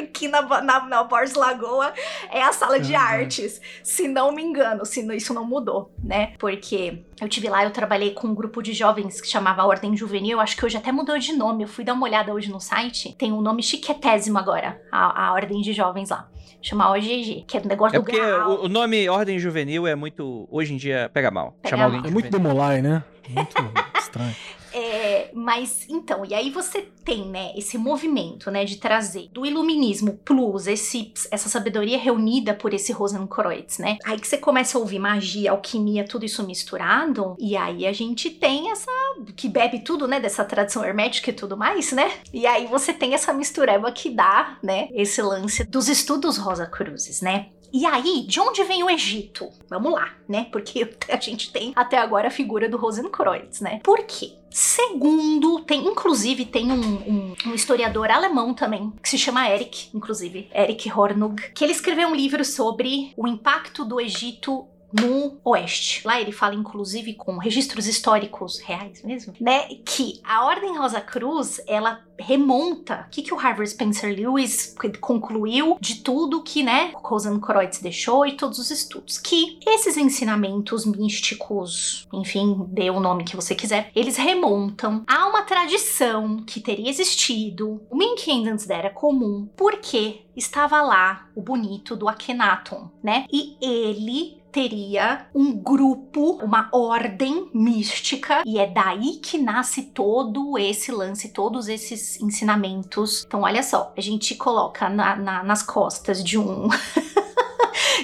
[0.00, 1.92] Aqui na, na, na Borges Lagoa
[2.30, 2.98] é a sala de uhum.
[2.98, 6.34] artes, se não me engano, se isso não mudou, né?
[6.38, 10.40] Porque eu tive lá, eu trabalhei com um grupo de jovens que chamava Ordem Juvenil,
[10.40, 13.14] acho que hoje até mudou de nome, eu fui dar uma olhada hoje no site,
[13.16, 16.28] tem um nome chiquetésimo agora, a, a Ordem de Jovens lá.
[16.62, 19.94] Chama OGG, que é o negócio é do porque o, o, nome Ordem Juvenil é
[19.94, 21.56] muito, hoje em dia, pega mal.
[21.62, 23.02] Pega Chamar alguém É muito demolai, né?
[23.30, 23.54] Muito
[23.96, 24.34] estranho.
[24.72, 30.18] É, mas então, e aí você tem, né, esse movimento, né, de trazer do iluminismo
[30.24, 33.98] plus esse, essa sabedoria reunida por esse Rosenkreuz, né?
[34.04, 38.30] Aí que você começa a ouvir magia, alquimia, tudo isso misturado, e aí a gente
[38.30, 38.90] tem essa
[39.36, 42.10] que bebe tudo, né, dessa tradição hermética e tudo mais, né?
[42.32, 47.20] E aí você tem essa mistureba que dá, né, esse lance dos estudos Rosa Cruzes,
[47.20, 47.48] né?
[47.72, 49.48] E aí, de onde vem o Egito?
[49.68, 50.46] Vamos lá, né?
[50.50, 53.80] Porque a gente tem até agora a figura do Rosenkreuz, né?
[53.82, 54.32] Por quê?
[54.50, 60.48] Segundo, tem inclusive tem um, um, um, historiador alemão também, que se chama Eric, inclusive,
[60.52, 66.06] Eric Hornung, que ele escreveu um livro sobre o impacto do Egito no Oeste.
[66.06, 69.68] Lá ele fala, inclusive, com registros históricos reais mesmo, né?
[69.84, 75.78] Que a Ordem Rosa Cruz, ela remonta o que, que o Harvard Spencer Lewis concluiu
[75.80, 79.16] de tudo que, né, Rosenkreuz deixou e todos os estudos.
[79.16, 85.42] Que esses ensinamentos místicos, enfim, dê o nome que você quiser, eles remontam a uma
[85.42, 92.08] tradição que teria existido 1500 antes da Era Comum, porque estava lá o bonito do
[92.08, 93.24] Akhenaton, né?
[93.32, 100.92] E ele teria um grupo, uma ordem mística, e é daí que nasce todo esse
[100.92, 103.24] lance, todos esses ensinamentos.
[103.26, 106.68] Então, olha só, a gente coloca na, na, nas costas de um.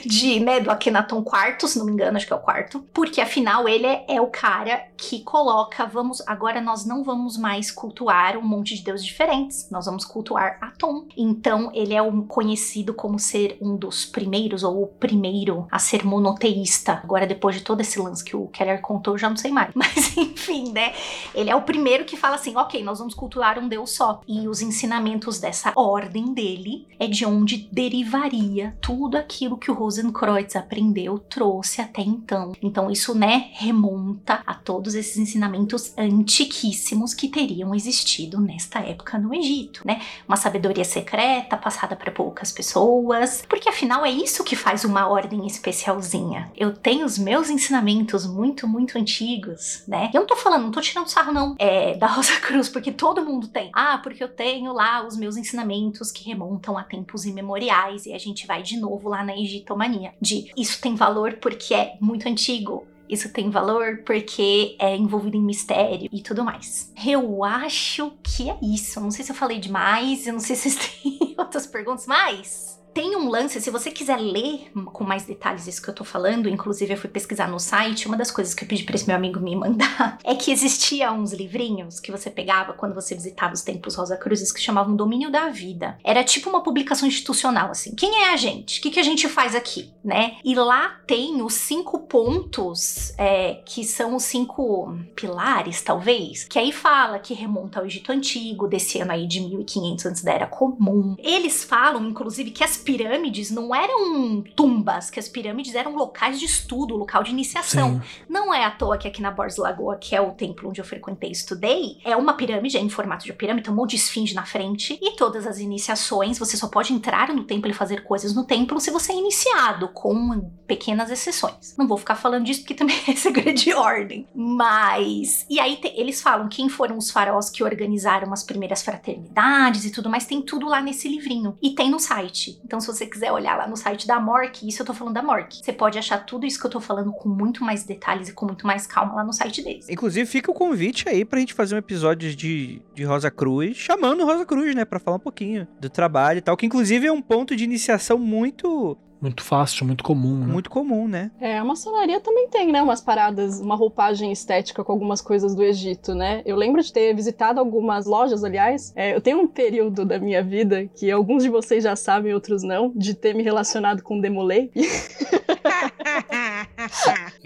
[0.07, 3.21] de, né, do Akhenaton IV, se não me engano, acho que é o quarto, porque
[3.21, 8.37] afinal ele é, é, o cara que coloca, vamos, agora nós não vamos mais cultuar
[8.37, 11.07] um monte de deuses diferentes, nós vamos cultuar Atom.
[11.17, 16.05] Então ele é um, conhecido como ser um dos primeiros, ou o primeiro a ser
[16.05, 17.01] monoteísta.
[17.03, 19.71] Agora, depois de todo esse lance que o Keller contou, já não sei mais.
[19.75, 20.95] Mas enfim, né,
[21.35, 24.21] ele é o primeiro que fala assim, ok, nós vamos cultuar um deus só.
[24.27, 30.57] E os ensinamentos dessa ordem dele é de onde derivaria tudo aquilo que o Rosenkreuz
[30.57, 32.53] aprendeu, trouxe até então.
[32.63, 39.35] Então isso, né, remonta a todos esses ensinamentos antiquíssimos que teriam existido nesta época no
[39.35, 40.01] Egito, né?
[40.29, 45.47] Uma sabedoria secreta passada para poucas pessoas, porque afinal é isso que faz uma ordem
[45.47, 46.51] especialzinha.
[46.57, 50.11] Eu tenho os meus ensinamentos muito, muito antigos, né?
[50.13, 53.25] Eu não tô falando, não tô tirando sarro não, é da Rosa Cruz, porque todo
[53.25, 53.71] mundo tem.
[53.73, 58.19] Ah, porque eu tenho lá os meus ensinamentos que remontam a tempos imemoriais e a
[58.19, 62.29] gente vai de novo lá na Egito mania de isso tem valor porque é muito
[62.29, 66.93] antigo, isso tem valor porque é envolvido em mistério e tudo mais.
[67.07, 69.01] Eu acho que é isso.
[69.01, 72.76] Não sei se eu falei demais, eu não sei se vocês têm outras perguntas, mas
[72.97, 76.49] tem um lance, se você quiser ler com mais detalhes isso que eu tô falando,
[76.49, 79.15] inclusive eu fui pesquisar no site, uma das coisas que eu pedi para esse meu
[79.15, 83.61] amigo me mandar é que existia uns livrinhos que você pegava quando você visitava os
[83.61, 85.99] templos Rosa Cruzes que chamavam Domínio da Vida.
[86.03, 87.95] Era tipo uma publicação institucional, assim.
[87.95, 88.79] Quem é a gente?
[88.79, 90.39] O que, que a gente faz aqui, né?
[90.43, 96.73] E lá tem os cinco pontos é, que são os cinco pilares, talvez, que aí
[96.73, 101.15] fala que remonta ao Egito Antigo, desse ano aí de 1500 antes da Era Comum.
[101.19, 106.47] Eles falam, inclusive, que as pirâmides não eram tumbas, que as pirâmides eram locais de
[106.47, 108.01] estudo, local de iniciação.
[108.29, 110.85] Não é à toa que aqui na Borges Lagoa, que é o templo onde eu
[110.85, 113.97] frequentei e estudei, é uma pirâmide, é em formato de pirâmide, tem um monte de
[113.97, 118.05] esfinge na frente, e todas as iniciações, você só pode entrar no templo e fazer
[118.05, 121.75] coisas no templo se você é iniciado, com pequenas exceções.
[121.77, 124.27] Não vou ficar falando disso porque também é segredo de ordem.
[124.35, 125.45] Mas.
[125.51, 129.91] E aí te- eles falam quem foram os faraós que organizaram as primeiras fraternidades e
[129.91, 131.57] tudo mais, tem tudo lá nesse livrinho.
[131.63, 132.61] E tem no site.
[132.65, 135.23] Então, se você quiser olhar lá no site da Mork, isso eu tô falando da
[135.23, 135.57] Mork.
[135.57, 138.47] Você pode achar tudo isso que eu tô falando com muito mais detalhes e com
[138.47, 139.89] muito mais calma lá no site deles.
[139.89, 144.25] Inclusive, fica o convite aí pra gente fazer um episódio de, de Rosa Cruz, chamando
[144.25, 144.85] Rosa Cruz, né?
[144.85, 148.19] Pra falar um pouquinho do trabalho e tal, que inclusive é um ponto de iniciação
[148.19, 150.53] muito, Muito fácil, muito comum, né?
[150.53, 151.31] muito comum, né?
[151.41, 155.63] É, a maçonaria também tem, né, umas paradas, uma roupagem estética com algumas coisas do
[155.63, 156.43] Egito, né?
[156.45, 158.93] Eu lembro de ter visitado algumas lojas, aliás.
[158.95, 162.63] É, eu tenho um período da minha vida, que alguns de vocês já sabem, outros
[162.63, 164.71] não, de ter me relacionado com Demolay.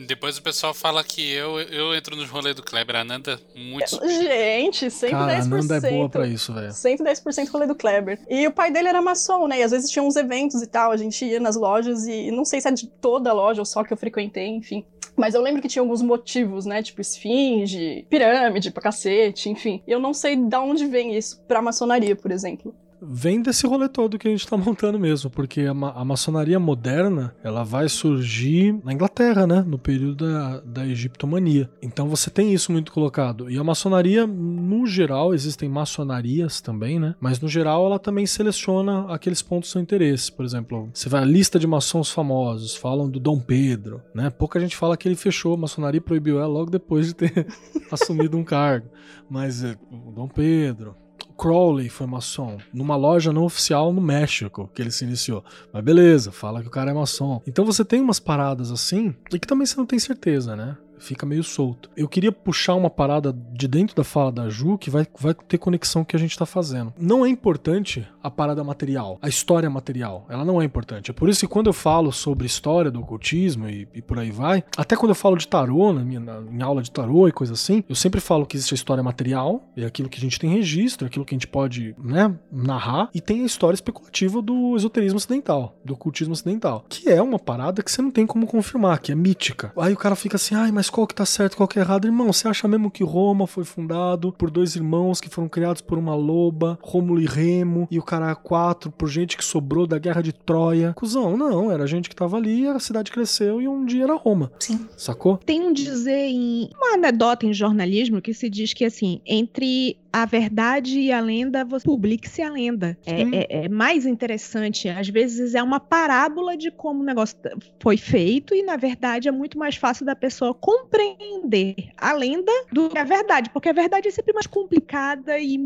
[0.06, 4.00] Depois o pessoal fala que eu, eu entro nos rolês do Kleber Ananda muito.
[4.06, 5.10] Gente, 110%.
[5.10, 6.68] Cara, a Nanda é boa pra isso, velho.
[6.68, 8.18] 110% rolê do Kleber.
[8.28, 9.60] E o pai dele era maçom, né?
[9.60, 12.44] E às vezes tinha uns eventos e tal, a gente ia nas lojas e não
[12.44, 14.84] sei se é de toda a loja ou só que eu frequentei, enfim.
[15.16, 16.82] Mas eu lembro que tinha alguns motivos, né?
[16.82, 19.82] Tipo esfinge, pirâmide pra cacete, enfim.
[19.86, 22.74] Eu não sei de onde vem isso pra maçonaria, por exemplo.
[23.02, 26.58] Vem desse rolê todo que a gente tá montando mesmo, porque a, ma- a maçonaria
[26.60, 29.64] moderna, ela vai surgir na Inglaterra, né?
[29.66, 31.70] No período da, da egiptomania.
[31.82, 33.50] Então você tem isso muito colocado.
[33.50, 37.14] E a maçonaria, no geral, existem maçonarias também, né?
[37.20, 40.30] Mas no geral ela também seleciona aqueles pontos de seu interesse.
[40.32, 44.30] Por exemplo, você vai à lista de maçons famosos, falam do Dom Pedro, né?
[44.30, 47.46] Pouca gente fala que ele fechou a maçonaria proibiu ela logo depois de ter
[47.90, 48.88] assumido um cargo.
[49.28, 50.96] Mas é, o Dom Pedro,
[51.26, 55.44] Crowley foi maçom, numa loja não oficial no México, que ele se iniciou.
[55.72, 57.40] Mas beleza, fala que o cara é maçom.
[57.46, 60.76] Então você tem umas paradas assim, e que também você não tem certeza, né?
[60.98, 61.90] Fica meio solto.
[61.96, 65.56] Eu queria puxar uma parada de dentro da fala da Ju que vai, vai ter
[65.56, 66.92] conexão com o que a gente tá fazendo.
[66.98, 70.26] Não é importante a parada material, a história material.
[70.28, 71.10] Ela não é importante.
[71.10, 74.30] É por isso que quando eu falo sobre história do ocultismo e, e por aí
[74.30, 77.32] vai, até quando eu falo de tarô, na minha, na- em aula de tarô e
[77.32, 80.38] coisa assim, eu sempre falo que existe a história material, é aquilo que a gente
[80.38, 84.40] tem registro, é aquilo que a gente pode, né, narrar, e tem a história especulativa
[84.42, 88.46] do esoterismo ocidental, do ocultismo ocidental, que é uma parada que você não tem como
[88.46, 89.72] confirmar, que é mítica.
[89.76, 92.06] Aí o cara fica assim, ai, mas qual que tá certo, qual que é errado?
[92.06, 95.98] Irmão, você acha mesmo que Roma foi fundado por dois irmãos que foram criados por
[95.98, 100.20] uma loba, Rômulo e Remo, e o cara quatro por gente que sobrou da guerra
[100.20, 100.92] de Troia?
[100.94, 104.50] Cusão, não, era gente que tava ali, a cidade cresceu e um dia era Roma.
[104.58, 104.84] Sim.
[104.96, 105.36] Sacou?
[105.36, 110.24] Tem um dizer em uma anedota em jornalismo que se diz que assim, entre a
[110.24, 112.98] verdade e a lenda, você publique-se a lenda.
[113.06, 113.30] É, Sim.
[113.34, 114.88] é- é mais interessante.
[114.88, 117.36] Às vezes é uma parábola de como o negócio
[117.80, 122.88] foi feito, e na verdade é muito mais fácil da pessoa compreender a lenda do
[122.88, 125.58] que a verdade, porque a verdade é sempre mais complicada e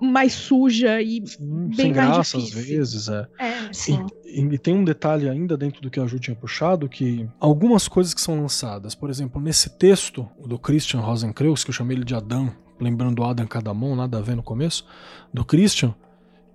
[0.00, 2.76] mais suja e bem Sem mais graça às difícil.
[2.78, 3.26] vezes, é.
[3.38, 4.06] É, Sim.
[4.24, 7.86] E, e tem um detalhe ainda dentro do que a Ju tinha puxado, que algumas
[7.88, 12.04] coisas que são lançadas, por exemplo, nesse texto do Christian Rosenkreuz, que eu chamei ele
[12.04, 12.50] de Adão,
[12.80, 14.84] lembrando Adam Cadamon, nada a ver no começo,
[15.32, 15.94] do Christian,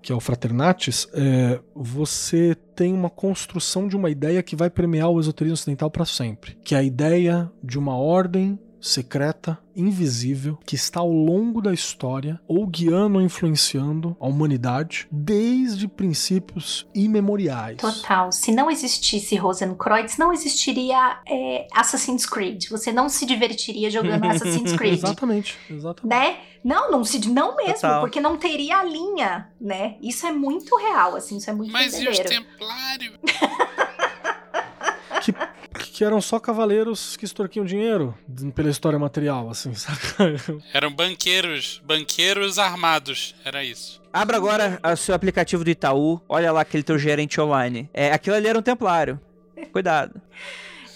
[0.01, 5.09] que é o Fraternatis, é, você tem uma construção de uma ideia que vai permear
[5.09, 10.75] o esoterismo ocidental para sempre, que é a ideia de uma ordem secreta, invisível, que
[10.75, 17.77] está ao longo da história ou guiando ou influenciando a humanidade desde princípios imemoriais.
[17.77, 18.31] Total.
[18.31, 22.69] Se não existisse Rosenkreuz, não existiria é, Assassin's Creed.
[22.69, 24.93] Você não se divertiria jogando Assassin's Creed.
[24.93, 26.07] Exatamente, exatamente.
[26.07, 26.37] Né?
[26.63, 28.01] Não, não se não mesmo, Total.
[28.01, 29.95] porque não teria a linha, né?
[30.01, 32.45] Isso é muito real, assim, isso é muito Mas e os verdadeiro.
[32.47, 33.17] templários?
[35.23, 35.33] Que,
[35.97, 38.15] que eram só cavaleiros que extorquiam dinheiro
[38.53, 40.35] pela história material, assim, saca?
[40.71, 43.33] Eram banqueiros, banqueiros armados.
[43.43, 43.99] Era isso.
[44.13, 47.89] Abra agora o seu aplicativo do Itaú, olha lá aquele teu gerente online.
[47.91, 49.19] É, aquilo ali era um templário.
[49.71, 50.21] Cuidado.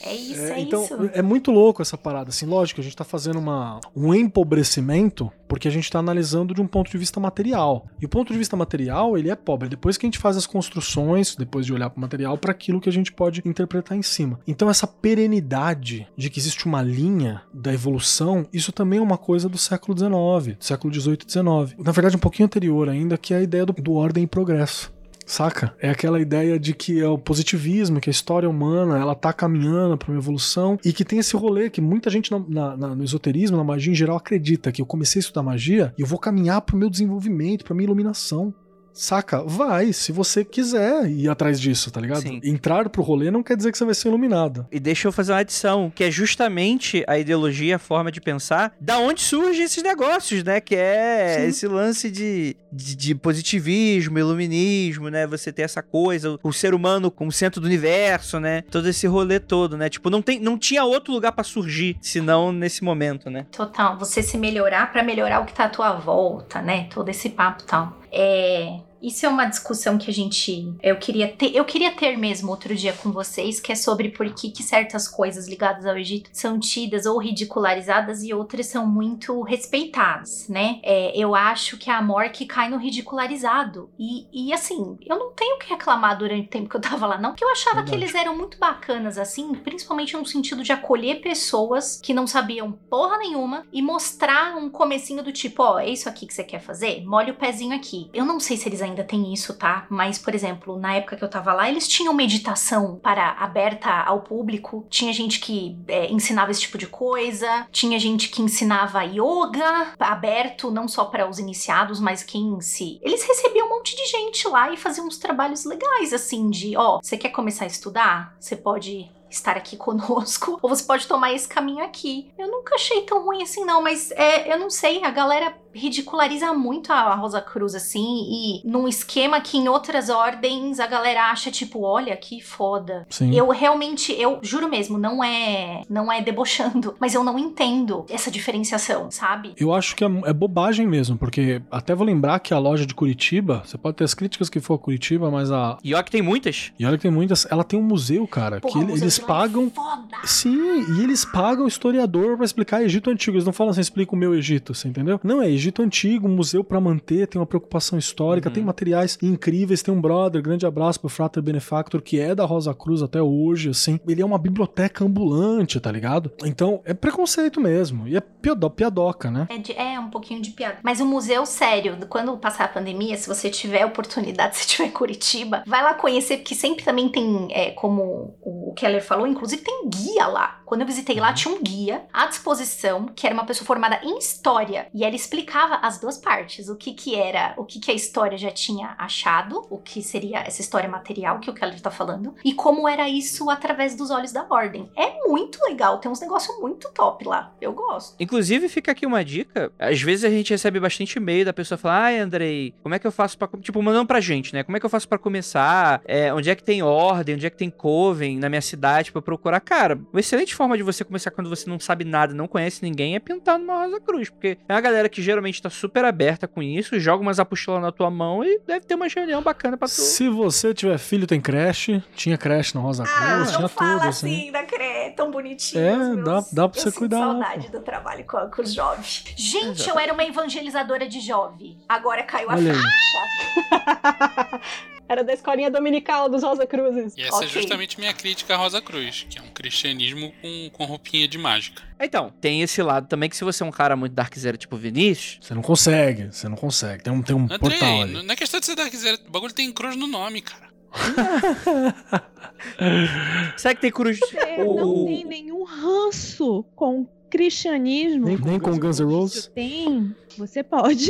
[0.04, 1.10] É isso, É, é, então, isso.
[1.14, 5.68] é muito louco essa parada, assim, lógico, a gente tá fazendo uma, um empobrecimento porque
[5.68, 7.86] a gente tá analisando de um ponto de vista material.
[8.02, 9.68] E o ponto de vista material, ele é pobre.
[9.68, 12.80] Depois que a gente faz as construções, depois de olhar para o material, para aquilo
[12.80, 14.40] que a gente pode interpretar em cima.
[14.48, 19.50] Então, essa perenidade de que existe uma linha da evolução, isso também é uma coisa
[19.50, 21.76] do século XIX, do século XVIII e XIX.
[21.78, 24.90] Na verdade, um pouquinho anterior ainda, que é a ideia do, do ordem e progresso.
[25.26, 25.74] Saca?
[25.80, 29.98] É aquela ideia de que é o positivismo, que a história humana ela tá caminhando
[29.98, 33.04] para uma evolução e que tem esse rolê que muita gente na- na- na- no
[33.04, 36.20] esoterismo, na magia em geral, acredita que eu comecei a estudar magia e eu vou
[36.20, 38.54] caminhar pro meu desenvolvimento, pra minha iluminação.
[38.94, 39.44] Saca?
[39.44, 42.22] Vai, se você quiser ir atrás disso, tá ligado?
[42.22, 42.40] Sim.
[42.44, 44.68] Entrar pro rolê não quer dizer que você vai ser iluminado.
[44.72, 48.74] E deixa eu fazer uma adição, que é justamente a ideologia, a forma de pensar,
[48.80, 50.60] da onde surgem esses negócios, né?
[50.60, 51.48] Que é Sim.
[51.48, 55.26] esse lance de, de, de positivismo, iluminismo, né?
[55.28, 58.62] Você ter essa coisa, o ser humano como centro do universo, né?
[58.70, 59.90] Todo esse rolê todo, né?
[59.90, 63.46] Tipo, não, tem, não tinha outro lugar pra surgir, senão nesse momento, né?
[63.52, 66.88] Total, você se melhorar pra melhorar o que tá à tua volta, né?
[66.94, 68.01] Todo esse papo e tal.
[68.12, 68.91] É.
[69.02, 70.74] Isso é uma discussão que a gente.
[70.82, 71.56] Eu queria ter.
[71.56, 75.08] Eu queria ter mesmo outro dia com vocês, que é sobre por que, que certas
[75.08, 80.80] coisas ligadas ao Egito são tidas ou ridicularizadas e outras são muito respeitadas, né?
[80.84, 83.90] É, eu acho que a Mork cai no ridicularizado.
[83.98, 87.08] E, e assim, eu não tenho o que reclamar durante o tempo que eu tava
[87.08, 88.04] lá, não, porque eu achava que Verdade.
[88.04, 93.18] eles eram muito bacanas, assim, principalmente no sentido de acolher pessoas que não sabiam porra
[93.18, 97.04] nenhuma e mostrar um comecinho do tipo, ó, é isso aqui que você quer fazer?
[97.06, 98.10] Molha o pezinho aqui.
[98.14, 99.86] Eu não sei se eles ainda têm isso, tá?
[99.90, 104.22] Mas, por exemplo, na época que eu tava lá, eles tinham meditação para aberta ao
[104.22, 104.86] público.
[104.90, 107.68] Tinha gente que é, ensinava esse tipo de coisa.
[107.72, 113.00] Tinha gente que ensinava yoga aberto, não só para os iniciados, mas quem se.
[113.02, 117.00] Eles recebiam um monte de gente lá e faziam uns trabalhos legais, assim, de ó,
[117.02, 118.36] você quer começar a estudar?
[118.40, 122.32] Você pode estar aqui conosco, ou você pode tomar esse caminho aqui.
[122.38, 126.54] Eu nunca achei tão ruim assim, não, mas é, eu não sei, a galera ridiculariza
[126.54, 131.52] muito a Rosa Cruz, assim, e num esquema que em outras ordens a galera acha,
[131.52, 133.06] tipo, olha que foda.
[133.10, 133.34] Sim.
[133.36, 138.30] Eu realmente, eu juro mesmo, não é, não é debochando, mas eu não entendo essa
[138.32, 139.54] diferenciação, sabe?
[139.58, 142.94] Eu acho que é, é bobagem mesmo, porque até vou lembrar que a loja de
[142.94, 145.78] Curitiba, você pode ter as críticas que for a Curitiba, mas a.
[145.84, 146.72] E olha que tem muitas.
[146.78, 147.48] E olha que tem muitas.
[147.50, 149.70] Ela tem um museu, cara, Porra, que museu eles lá é pagam.
[149.70, 150.18] foda.
[150.24, 153.36] Sim, e eles pagam o historiador pra explicar Egito Antigo.
[153.38, 155.20] Eles não falam assim, explica o meu Egito, você entendeu?
[155.24, 158.54] Não, é Egito Antigo, um museu pra manter, tem uma preocupação histórica, Uhum.
[158.56, 162.74] tem materiais incríveis, tem um brother, grande abraço pro Frater Benefactor, que é da Rosa
[162.74, 164.00] Cruz até hoje, assim.
[164.08, 166.32] Ele é uma biblioteca ambulante, tá ligado?
[166.46, 168.08] Então, é preconceito mesmo.
[168.08, 169.48] E é piado- piadoca, né?
[169.50, 170.78] É, de- é um pouquinho de piada.
[170.84, 174.92] Mas o museu, sério, quando passar a pandemia, se você tiver oportunidade, se tiver em
[174.92, 179.88] Curitiba, vai lá conhecer, porque sempre também tem, é, como o Keller falou, inclusive tem
[179.90, 180.61] guia lá.
[180.72, 184.18] Quando eu visitei lá, tinha um guia à disposição, que era uma pessoa formada em
[184.18, 184.88] história.
[184.94, 186.70] E ela explicava as duas partes.
[186.70, 190.40] O que que era, o que que a história já tinha achado, o que seria
[190.40, 194.32] essa história material que o Keller tá falando, e como era isso através dos olhos
[194.32, 194.90] da ordem.
[194.96, 197.54] É muito legal, tem uns negócios muito top lá.
[197.60, 198.16] Eu gosto.
[198.18, 199.74] Inclusive, fica aqui uma dica.
[199.78, 203.06] Às vezes a gente recebe bastante e-mail da pessoa falar: Ai, Andrei, como é que
[203.06, 203.50] eu faço pra.
[203.50, 204.64] com-" Tipo, mandando pra gente, né?
[204.64, 206.02] Como é que eu faço pra começar?
[206.06, 207.36] É, onde é que tem ordem?
[207.36, 209.60] Onde é que tem coven na minha cidade pra eu procurar?
[209.60, 213.16] Cara, uma excelente forma de você começar quando você não sabe nada, não conhece ninguém,
[213.16, 214.30] é pintar numa Rosa Cruz.
[214.30, 217.92] Porque é uma galera que geralmente tá super aberta com isso, joga umas apostilas na
[217.92, 219.92] tua mão e deve ter uma reunião bacana pra tu.
[219.92, 222.04] Se você tiver filho, tem creche.
[222.16, 224.52] Tinha creche na Rosa Cruz, tinha tudo, assim.
[224.52, 225.82] da CRE, tão bonitinho.
[225.84, 228.72] É, dá- dá pra eu você sinto cuidar lá, saudade do trabalho com, com os
[228.72, 229.24] jovens.
[229.36, 229.90] Gente, Exato.
[229.90, 231.80] eu era uma evangelizadora de jovem.
[231.90, 232.78] Agora caiu a Olha aí.
[232.78, 234.62] ficha.
[235.12, 237.14] Era da escolinha dominical dos Rosa Cruzes.
[237.18, 237.48] E essa Ok.
[237.48, 241.38] é justamente minha crítica à Rosa Cruz, que é um cristianismo com, com roupinha de
[241.38, 241.84] mágica.
[242.00, 244.78] Então, tem esse lado também que se você é um cara muito Dark Zero tipo
[244.78, 247.04] Vinícius, Você não consegue, você não consegue.
[247.04, 248.24] Tem um, tem um Andrei, portal ali.
[248.24, 250.72] não é questão de ser Dark Zero, o bagulho tem cruz no nome, cara.
[253.58, 254.18] Será que tem cruz?
[254.18, 258.26] Você não tem nenhum ranço com cristianismo.
[258.28, 259.48] Nem, nem com Guns N' Roses.
[259.56, 260.16] Tem.
[260.38, 261.10] Você pode.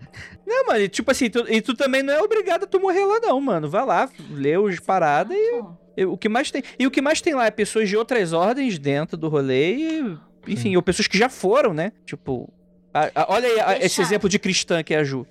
[0.46, 3.04] Não, mano, e tipo assim, tu- e tu também não é obrigado a tu morrer
[3.04, 3.68] lá, não, mano.
[3.68, 5.62] Vai lá, lê os paradas e,
[5.98, 6.62] e o que mais tem.
[6.78, 10.16] E o que mais tem lá é pessoas de outras ordens dentro do rolê e.
[10.46, 11.92] Enfim, ou pessoas que já foram, né?
[12.06, 12.50] Tipo.
[12.94, 15.26] a- a- olha aí a- esse exemplo de cristã que é a Ju.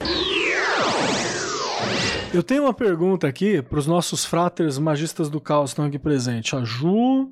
[2.34, 6.54] Eu tenho uma pergunta aqui pros nossos fráteres magistas do caos que estão aqui presentes.
[6.54, 7.32] A Ju,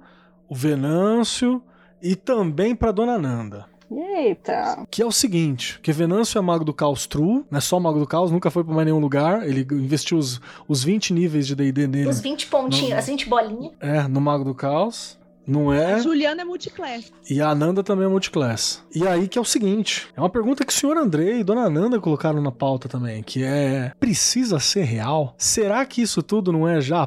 [0.50, 1.62] o Venâncio
[2.02, 3.66] e também pra Dona Nanda.
[3.92, 4.86] Eita.
[4.90, 8.00] Que é o seguinte, que Venâncio é mago do caos true, não é só mago
[8.00, 11.56] do caos, nunca foi pra mais nenhum lugar, ele investiu os, os 20 níveis de
[11.56, 13.74] D&D nele, Os 20 pontinhos, as 20 bolinhas.
[13.80, 16.00] é, no mago do caos, não é...
[16.02, 17.14] Juliana é multiclass.
[17.30, 18.84] E a Ananda também é multiclass.
[18.94, 21.62] E aí que é o seguinte, é uma pergunta que o senhor Andrei e Dona
[21.66, 25.36] Ananda colocaram na pauta também, que é, precisa ser real?
[25.38, 27.06] Será que isso tudo não é já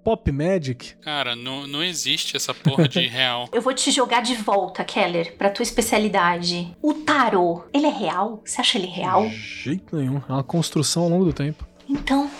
[0.00, 0.94] pré-pop magic?
[1.02, 3.48] Cara, não, não existe essa porra de real.
[3.52, 6.74] Eu vou te jogar de volta, Keller, pra tua especialidade.
[6.82, 8.40] O tarô, ele é real?
[8.44, 9.28] Você acha ele real?
[9.28, 11.66] De jeito nenhum, é uma construção ao longo do tempo.
[11.88, 12.30] Então,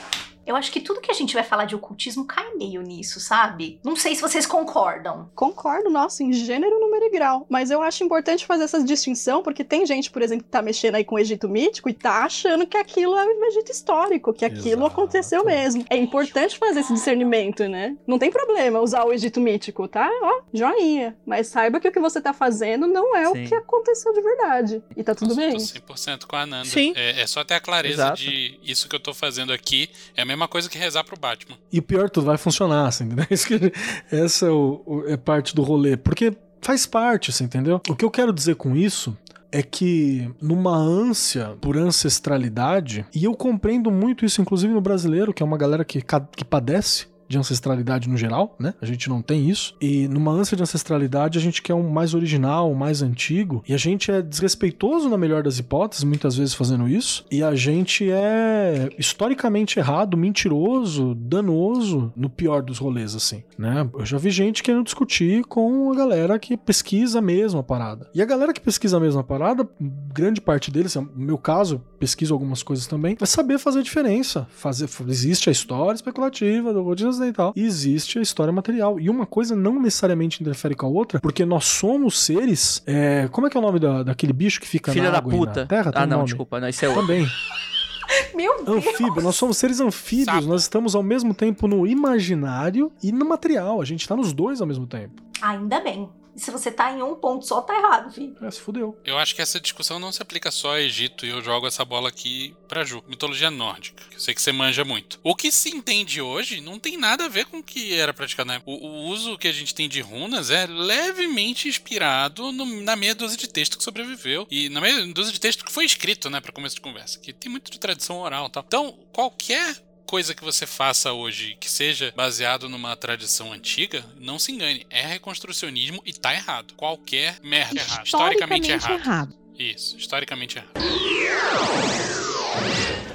[0.51, 3.78] Eu acho que tudo que a gente vai falar de ocultismo cai meio nisso, sabe?
[3.84, 5.30] Não sei se vocês concordam.
[5.32, 7.46] Concordo, nossa, em gênero, número e grau.
[7.48, 10.96] Mas eu acho importante fazer essa distinção, porque tem gente, por exemplo, que tá mexendo
[10.96, 14.44] aí com o Egito mítico e tá achando que aquilo é o Egito histórico, que
[14.44, 14.86] aquilo Exato.
[14.86, 15.84] aconteceu mesmo.
[15.88, 17.96] É importante fazer esse discernimento, né?
[18.05, 20.11] Não tem problema usar o Egito mítico, tá?
[20.20, 21.16] Ó, joinha.
[21.24, 23.44] Mas saiba que o que você tá fazendo não é Sim.
[23.44, 24.82] o que aconteceu de verdade.
[24.96, 25.53] E tá tudo Nossa, bem.
[25.86, 26.64] Tô 100% com a Ananda.
[26.68, 26.92] Sim.
[26.96, 28.20] É, é só ter a clareza Exato.
[28.20, 31.57] de isso que eu tô fazendo aqui é a mesma coisa que rezar pro Batman.
[31.72, 33.26] E pior tudo, vai funcionar, assim, entendeu?
[34.11, 35.97] Essa é, o- é parte do rolê.
[35.97, 37.80] Porque faz parte, assim, entendeu?
[37.88, 39.16] O que eu quero dizer com isso
[39.53, 45.43] é que numa ânsia por ancestralidade, e eu compreendo muito isso, inclusive no brasileiro, que
[45.43, 46.01] é uma galera que,
[46.36, 48.74] que padece de ancestralidade no geral, né?
[48.82, 49.76] A gente não tem isso.
[49.80, 53.62] E numa ânsia de ancestralidade, a gente quer um mais original, um mais antigo.
[53.68, 57.24] E a gente é desrespeitoso na melhor das hipóteses, muitas vezes fazendo isso.
[57.30, 63.88] E a gente é historicamente errado, mentiroso, danoso, no pior dos rolês, assim, né?
[63.96, 68.10] Eu já vi gente querendo discutir com a galera que pesquisa mesmo a parada.
[68.12, 69.68] E a galera que pesquisa a mesma parada,
[70.12, 74.48] grande parte deles, no meu caso, pesquiso algumas coisas também, vai saber fazer a diferença.
[74.50, 78.98] Fazer, existe a história especulativa do rotina ocidental e existe a história material.
[78.98, 82.82] E uma coisa não necessariamente interfere com a outra, porque nós somos seres.
[82.86, 85.18] é, como é que é o nome da, daquele bicho que fica Filha na da
[85.18, 85.66] água e na puta.
[85.66, 85.92] terra?
[85.94, 86.24] Ah, um não, nome?
[86.26, 87.02] desculpa, não, isso é outro.
[87.06, 87.26] Também.
[88.34, 88.86] Meu Deus!
[88.86, 93.80] Anfíbio, nós somos seres anfíbios, nós estamos ao mesmo tempo no imaginário e no material.
[93.80, 95.22] A gente tá nos dois ao mesmo tempo.
[95.40, 96.08] Ainda bem.
[96.34, 98.36] E se você tá em um ponto só, tá errado, filho.
[98.42, 98.98] É, se fudeu.
[99.04, 101.84] Eu acho que essa discussão não se aplica só ao Egito e eu jogo essa
[101.84, 103.02] bola aqui pra Ju.
[103.08, 105.18] Mitologia nórdica, que eu sei que você manja muito.
[105.24, 108.46] O que se entende hoje não tem nada a ver com o que era praticado
[108.48, 108.70] na época.
[108.70, 113.14] O, o uso que a gente tem de runas é levemente inspirado no- na meia
[113.14, 114.46] dúzia de texto que sobreviveu.
[114.50, 117.18] E na meia dúzia de texto que foi escrito, né, pra começo de conversa.
[117.18, 118.64] Que tem muito de tradição oral e tal.
[118.66, 119.76] Então, qualquer
[120.11, 125.06] coisa que você faça hoje que seja baseado numa tradição antiga, não se engane, é
[125.06, 126.74] reconstrucionismo e tá errado.
[126.76, 128.04] Qualquer merda é errado.
[128.06, 128.90] Historicamente errado.
[129.00, 129.34] errado.
[129.56, 130.72] Isso, historicamente errado.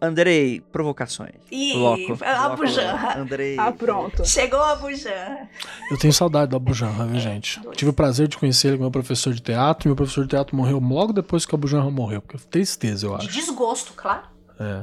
[0.01, 1.33] Andrei, provocações.
[1.51, 2.23] Ih, Bloco.
[2.23, 2.63] a Bloco.
[2.63, 3.19] bujanra.
[3.19, 3.57] Andrei.
[3.59, 4.25] Ah, pronto.
[4.25, 5.49] Chegou a bujanra.
[5.91, 7.59] Eu tenho saudade do Abujanra, viu, gente?
[7.59, 7.75] dois.
[7.75, 9.89] Tive o prazer de conhecer ele como meu professor de teatro.
[9.89, 12.21] Meu professor de teatro morreu logo depois que o Abujanra morreu.
[12.21, 13.33] Porque tristeza, eu De acho.
[13.35, 14.33] desgosto, claro.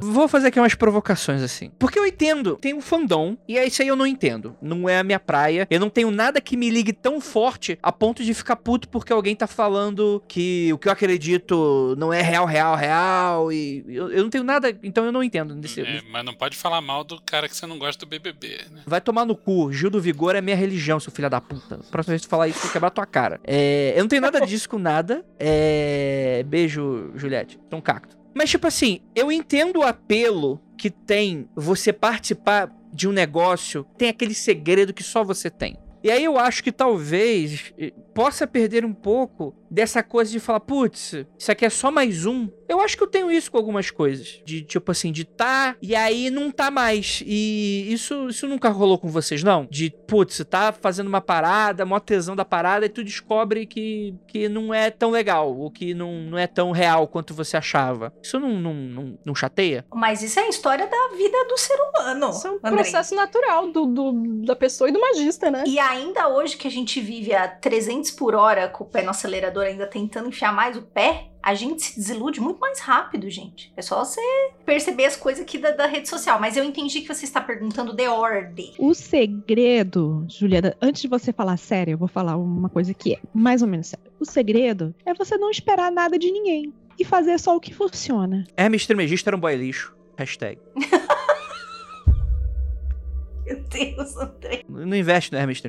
[0.01, 1.71] Vou fazer aqui umas provocações assim.
[1.79, 4.55] Porque eu entendo, tem um fandom, e é isso aí eu não entendo.
[4.61, 5.67] Não é a minha praia.
[5.69, 9.11] Eu não tenho nada que me ligue tão forte a ponto de ficar puto porque
[9.11, 13.51] alguém tá falando que o que eu acredito não é real, real, real.
[13.51, 15.55] E eu, eu não tenho nada, então eu não entendo.
[15.55, 18.61] Desse, É, mas não pode falar mal do cara que você não gosta do BBB,
[18.71, 18.81] né?
[18.85, 19.71] Vai tomar no cu.
[19.71, 21.79] Gil do Vigor é minha religião, seu filho da puta.
[21.91, 23.39] Próxima vez que tu falar isso, eu vou quebrar tua cara.
[23.43, 25.25] É, eu não tenho nada disso com nada.
[25.39, 27.59] É, beijo, Juliette.
[27.69, 28.22] Tom cacto.
[28.33, 34.09] Mas, tipo assim, eu entendo o apelo que tem você participar de um negócio, tem
[34.09, 35.77] aquele segredo que só você tem.
[36.03, 40.59] E aí eu acho que talvez eh, possa perder um pouco dessa coisa de falar,
[40.59, 42.47] putz, isso aqui é só mais um.
[42.69, 44.39] Eu acho que eu tenho isso com algumas coisas.
[44.45, 47.23] De tipo assim, de tá e aí não tá mais.
[47.25, 49.67] E isso, isso nunca rolou com vocês, não?
[49.69, 54.47] De, putz, tá fazendo uma parada, mó tesão da parada, e tu descobre que, que
[54.47, 58.13] não é tão legal, ou que não, não é tão real quanto você achava.
[58.21, 59.85] Isso não, não, não, não chateia?
[59.93, 62.29] Mas isso é a história da vida do ser humano.
[62.29, 62.75] Isso é um Andrei.
[62.75, 65.63] processo natural do, do- da pessoa e do magista, né?
[65.65, 69.09] E ainda hoje que a gente vive a 300 por hora com o pé no
[69.09, 73.71] acelerador ainda tentando enfiar mais o pé, a gente se desilude muito mais rápido, gente.
[73.75, 74.21] É só você
[74.65, 76.39] perceber as coisas aqui da, da rede social.
[76.39, 78.73] Mas eu entendi que você está perguntando de ordem.
[78.79, 83.19] O segredo, Juliana, antes de você falar sério, eu vou falar uma coisa que é
[83.33, 84.11] mais ou menos sério.
[84.19, 88.45] O segredo é você não esperar nada de ninguém e fazer só o que funciona.
[88.55, 89.93] Hermes Trismegisto era um boy lixo.
[90.17, 90.59] Hashtag.
[93.45, 94.63] Meu Deus, André.
[94.69, 95.61] Não investe no Hermes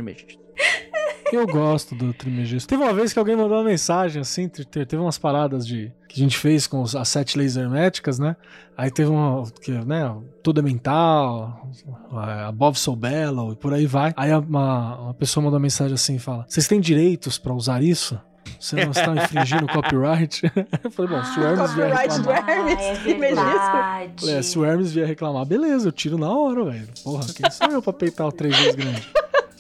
[1.37, 1.59] Trismegisto.
[1.61, 2.69] Eu gosto do Trimegista.
[2.69, 5.91] Teve uma vez que alguém mandou uma mensagem assim, te- te- teve umas paradas de
[6.09, 8.37] que a gente fez com as sete leis herméticas, né?
[8.77, 11.69] Aí teve uma, que, né, tudo é mental,
[12.13, 14.13] a Bob So Bello e por aí vai.
[14.17, 17.83] Aí uma, uma pessoa mandou uma mensagem assim, e fala: "Vocês têm direitos pra usar
[17.83, 18.19] isso?"
[18.61, 20.43] Você não está infringindo o copyright?
[20.85, 22.49] Eu falei, bom, se o Hermes vier copyright do reclamar.
[22.51, 24.21] Hermes, Ah, é que.
[24.21, 26.89] Falei, é, se o Hermes vier reclamar, beleza, eu tiro na hora, velho.
[27.03, 29.09] Porra, quem sou eu pra peitar o três vezes grande?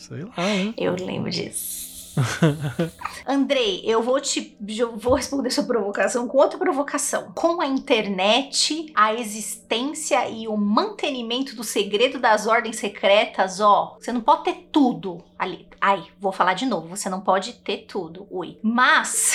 [0.08, 0.74] Sei lá, né?
[0.76, 1.84] Eu lembro disso.
[3.26, 7.32] Andrei, eu vou te eu vou responder sua provocação com outra provocação.
[7.34, 14.12] Com a internet, a existência e o mantenimento do segredo das ordens secretas, ó, você
[14.12, 15.66] não pode ter tudo ali.
[15.80, 18.26] Ai, vou falar de novo, você não pode ter tudo.
[18.30, 18.58] Ui.
[18.62, 19.32] Mas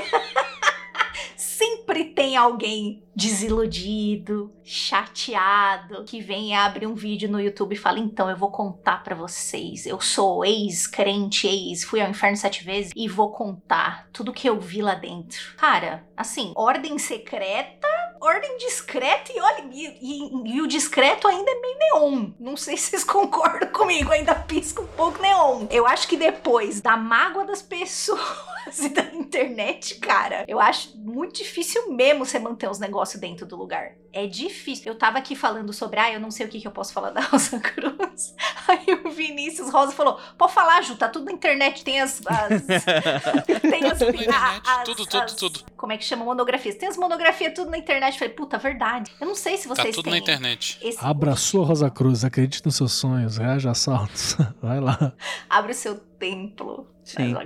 [1.86, 8.00] sempre tem alguém desiludido, chateado, que vem e abre um vídeo no YouTube e fala:
[8.00, 9.86] Então, eu vou contar pra vocês.
[9.86, 14.58] Eu sou ex-crente, ex, fui ao inferno sete vezes e vou contar tudo que eu
[14.58, 15.54] vi lá dentro.
[15.56, 17.86] Cara, assim, ordem secreta.
[18.20, 22.30] Ordem discreta e olha, e, e- e o discreto ainda é meio neon.
[22.38, 25.66] Não sei se vocês concordam comigo, ainda pisca um pouco neon.
[25.70, 28.20] Eu acho que depois da mágoa das pessoas
[28.80, 33.56] e da internet, cara, eu acho muito difícil mesmo você manter os negócios dentro do
[33.56, 33.92] lugar.
[34.18, 34.90] É difícil.
[34.92, 37.10] Eu tava aqui falando sobre, ah, eu não sei o que, que eu posso falar
[37.10, 38.34] da Rosa Cruz.
[38.66, 42.22] Aí o Vinícius Rosa falou: pode falar, Ju, tá tudo na internet, tem as.
[42.26, 42.62] as
[43.60, 45.60] tem as, a- as- tudo, tudo, as- tudo.
[45.76, 46.24] Como é que chama?
[46.24, 46.76] Monografias.
[46.76, 48.14] Tem as monografias tudo na internet.
[48.14, 49.12] Eu falei, puta, verdade.
[49.20, 50.12] Eu não sei se Tá vocês tudo têm.
[50.12, 50.78] na internet.
[50.82, 54.34] esse- Abraçou Rosa Cruz, acredite nos seus sonhos, reage a assaltos.
[54.62, 55.12] Vai lá.
[55.50, 57.36] Abre o seu templo Sim.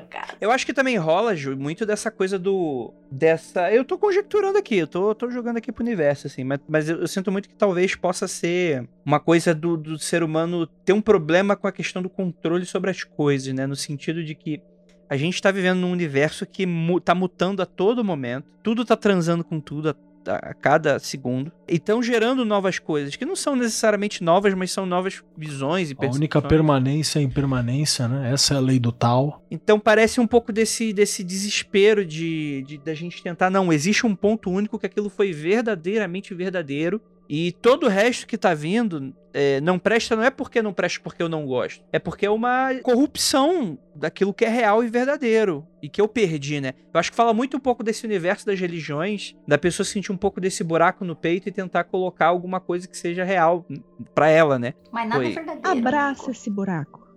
[0.40, 2.94] Eu acho que também rola, Ju, muito dessa coisa do.
[3.12, 3.70] dessa.
[3.70, 7.02] Eu tô conjecturando aqui, eu tô, tô jogando aqui pro universo, assim, mas, mas eu,
[7.02, 11.02] eu sinto muito que talvez possa ser uma coisa do, do ser humano ter um
[11.02, 13.66] problema com a questão do controle sobre as coisas, né?
[13.66, 14.62] No sentido de que
[15.10, 18.96] a gente tá vivendo num universo que mu tá mutando a todo momento, tudo tá
[18.96, 19.94] transando com tudo a,
[20.26, 24.84] a cada segundo, e estão gerando novas coisas, que não são necessariamente novas, mas são
[24.84, 28.32] novas visões e A única permanência é impermanência, né?
[28.32, 29.44] Essa é a lei do tal.
[29.50, 33.50] Então parece um pouco desse, desse desespero de, de da gente tentar.
[33.50, 37.00] Não, existe um ponto único que aquilo foi verdadeiramente verdadeiro.
[37.32, 40.98] E todo o resto que tá vindo é, não presta, não é porque não presta
[41.00, 41.84] porque eu não gosto.
[41.92, 45.64] É porque é uma corrupção daquilo que é real e verdadeiro.
[45.80, 46.72] E que eu perdi, né?
[46.92, 50.16] Eu acho que fala muito um pouco desse universo das religiões, da pessoa sentir um
[50.16, 53.64] pouco desse buraco no peito e tentar colocar alguma coisa que seja real
[54.12, 54.74] pra ela, né?
[54.90, 55.30] Mas nada Foi.
[55.30, 55.78] é verdadeiro.
[55.78, 56.30] Abraça amigo.
[56.32, 57.08] esse buraco.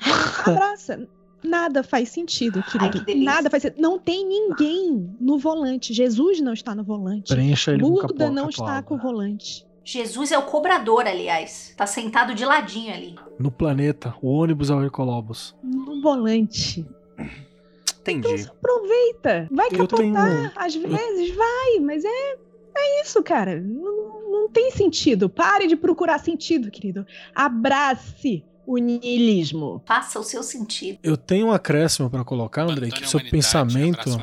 [0.44, 1.08] Abraça.
[1.42, 3.00] Nada faz sentido, querido.
[3.00, 3.24] que delícia.
[3.32, 3.80] Nada faz sentido.
[3.80, 5.92] Não tem ninguém no volante.
[5.92, 7.34] Jesus não está no volante.
[7.34, 9.66] Preencha ele com Buda capô- não está com o volante.
[9.84, 11.74] Jesus é o cobrador, aliás.
[11.76, 13.16] Tá sentado de ladinho ali.
[13.38, 15.56] No planeta, o ônibus é o Hercolobos.
[15.62, 16.86] No volante.
[18.02, 18.42] Então Entendi.
[18.44, 19.48] se aproveita.
[19.50, 19.98] Vai Eu capotar.
[19.98, 22.32] tenho- Às vezes vai, mas é,
[22.76, 23.60] é isso, cara.
[23.60, 25.28] Não, não tem sentido.
[25.28, 27.04] Pare de procurar sentido, querido.
[27.34, 29.82] Abrace o niilismo.
[29.86, 30.98] Faça o seu sentido.
[31.02, 34.18] Eu tenho um acréscimo pra colocar, André, que o seu pensamento,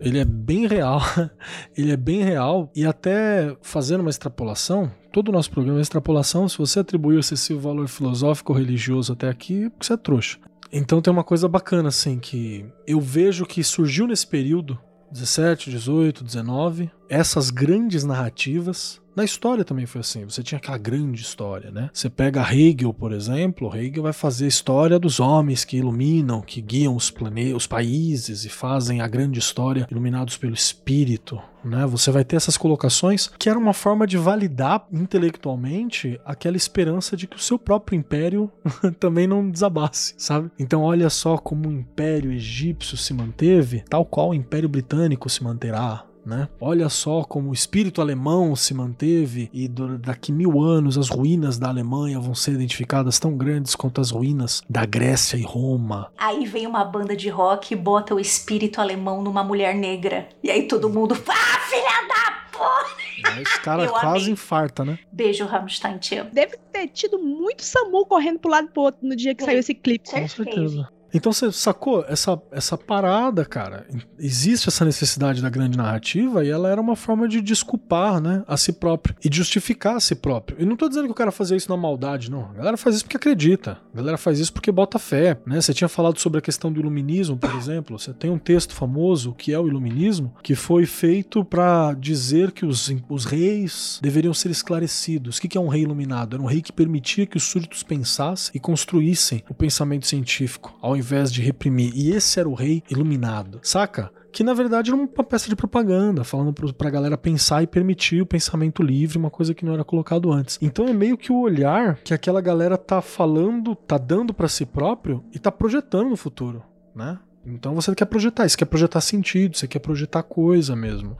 [0.00, 1.00] ele é bem real.
[1.76, 6.48] ele é bem real e até fazendo uma extrapolação, todo o nosso programa é extrapolação,
[6.48, 10.38] se você atribuiu excessivo valor filosófico ou religioso até aqui, é porque você é trouxa.
[10.72, 14.78] Então tem uma coisa bacana assim que eu vejo que surgiu nesse período
[15.12, 19.01] 17, 18, 19, essas grandes narrativas.
[19.14, 21.90] Na história também foi assim, você tinha aquela grande história, né?
[21.92, 26.62] Você pega Hegel, por exemplo, Hegel vai fazer a história dos homens que iluminam, que
[26.62, 31.84] guiam os planetas, os países e fazem a grande história iluminados pelo espírito, né?
[31.86, 37.26] Você vai ter essas colocações que era uma forma de validar intelectualmente aquela esperança de
[37.26, 38.50] que o seu próprio império
[38.98, 40.50] também não desabasse, sabe?
[40.58, 45.44] Então olha só como o império egípcio se manteve, tal qual o império britânico se
[45.44, 46.48] manterá, né?
[46.60, 51.58] Olha só como o espírito alemão se manteve e do- daqui mil anos as ruínas
[51.58, 56.12] da Alemanha vão ser identificadas tão grandes quanto as ruínas da Grécia e Roma.
[56.16, 60.28] Aí vem uma banda de rock e bota o espírito alemão numa mulher negra.
[60.42, 61.14] E aí todo mundo.
[61.14, 63.32] Ah, filha da porra!
[63.34, 64.32] Aí Os caras Eu quase amei.
[64.32, 64.98] infarta, né?
[65.12, 66.30] Beijo, Rammstein, te amo.
[66.32, 69.46] Deve ter tido muito SAMU correndo pro lado e pro outro no dia que Sim.
[69.46, 70.08] saiu esse clipe.
[70.10, 70.44] Com Certeza.
[70.44, 70.88] certeza.
[71.14, 73.86] Então você sacou essa, essa parada, cara?
[74.18, 78.56] Existe essa necessidade da grande narrativa e ela era uma forma de desculpar, né, a
[78.56, 80.56] si próprio e justificar a si próprio.
[80.60, 82.50] E não tô dizendo que o cara fazia isso na maldade, não.
[82.50, 83.78] A galera faz isso porque acredita.
[83.92, 85.60] A galera faz isso porque bota fé, né?
[85.60, 87.98] Você tinha falado sobre a questão do iluminismo, por exemplo.
[87.98, 92.64] Você tem um texto famoso que é o iluminismo, que foi feito para dizer que
[92.64, 95.36] os, os reis deveriam ser esclarecidos.
[95.36, 96.36] O que que é um rei iluminado?
[96.36, 100.96] Era um rei que permitia que os súditos pensassem e construíssem o pensamento científico, ao
[101.02, 101.92] invés de reprimir.
[101.94, 104.10] E esse era o rei iluminado, saca?
[104.32, 108.22] Que na verdade era uma peça de propaganda, falando pro- pra galera pensar e permitir
[108.22, 110.58] o pensamento livre, uma coisa que não era colocado antes.
[110.62, 114.64] Então é meio que o olhar que aquela galera tá falando, tá dando pra si
[114.64, 116.62] próprio e tá projetando no futuro,
[116.94, 117.18] né?
[117.44, 121.16] Então você quer projetar, você quer projetar sentido, você quer projetar coisa mesmo.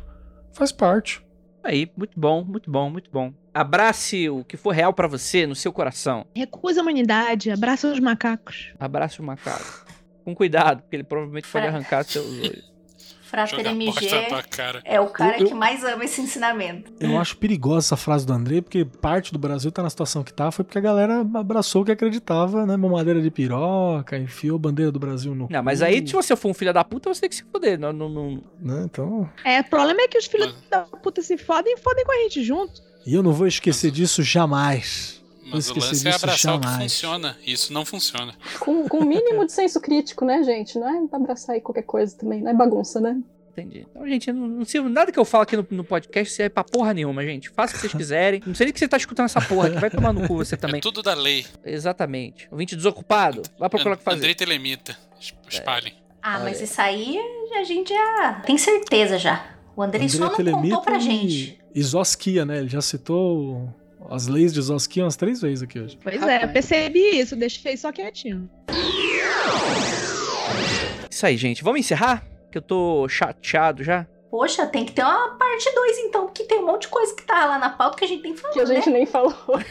[0.53, 1.23] Faz parte.
[1.65, 3.33] Aí, muito bom, muito bom, muito bom.
[3.55, 6.27] Abrace o que for real pra você no seu coração.
[6.35, 8.73] Recusa a humanidade, abraça os macacos.
[8.81, 9.87] Abrace o macaco.
[10.25, 11.69] Com cuidado, porque ele provavelmente pode É.
[11.69, 12.72] arrancar seus olhos.
[13.33, 14.09] Frater MG
[14.85, 16.93] é o cara Eu- eu- que mais ama esse ensinamento.
[17.01, 20.33] Eu acho perigosa essa frase do André, porque parte do Brasil tá na situação que
[20.33, 22.77] tá, foi porque a galera abraçou o que acreditava, né?
[22.77, 25.49] Mamadeira de piroca, enfiou a bandeira do Brasil no.
[25.51, 27.45] Não, mas cu, aí, se você for um filho da puta, você tem que se
[27.45, 27.79] foder.
[27.79, 28.83] Não, não, não- Né?
[28.85, 29.29] Então.
[29.45, 32.13] É, o problema é que os filhos Mas- da puta se fodem e fodem com
[32.13, 32.83] a gente junto.
[33.07, 35.22] E eu não vou esquecer disso jamais.
[35.53, 37.37] Mas o lance é abraçar o que funciona.
[37.47, 38.35] Isso não funciona.
[38.61, 40.79] Com, com o mínimo de senso crítico, né, gente?
[40.79, 43.21] Não é pra abraçar aí qualquer coisa também, não é bagunça, né?
[43.53, 43.87] Entendi.
[43.91, 46.65] Então, gente, não, não sirvo nada que eu falo aqui no, no podcast serve pra
[46.65, 47.51] porra nenhuma, gente.
[47.51, 48.43] Faça o que vocês quiserem.
[48.47, 49.79] Não sei nem que você tá escutando essa porra aqui.
[49.79, 50.81] Vai tomar no cu você É também.
[50.81, 51.45] tudo da lei.
[51.63, 52.49] Exatamente.
[52.51, 53.43] Ouvinte desocupado.
[53.59, 54.17] Vai procurar o que fazer.
[54.19, 54.97] Andrei Telemita.
[55.21, 55.93] Es- Espalhem.
[56.23, 57.19] Ah, Olha mas isso aí
[57.55, 59.45] a gente já tem certeza já.
[59.77, 61.59] O Andrei só não contou pra gente.
[61.75, 62.59] e, e Zosquia, né?
[62.59, 63.69] Ele já citou
[64.11, 65.99] as leis de Zosquia umas três vezes aqui hoje.
[66.03, 66.53] Pois é, eu Rapaz.
[66.53, 68.49] percebi isso, deixei só quietinho.
[71.11, 71.63] Isso aí, gente.
[71.63, 72.25] Vamos encerrar?
[72.51, 74.07] Que eu tô chateado já.
[74.31, 77.23] Poxa, tem que ter uma parte 2 então, porque tem um monte de coisa que
[77.23, 79.35] tá lá na pauta que a gente tem que falar, Que a gente nem falou.
[79.49, 79.65] né?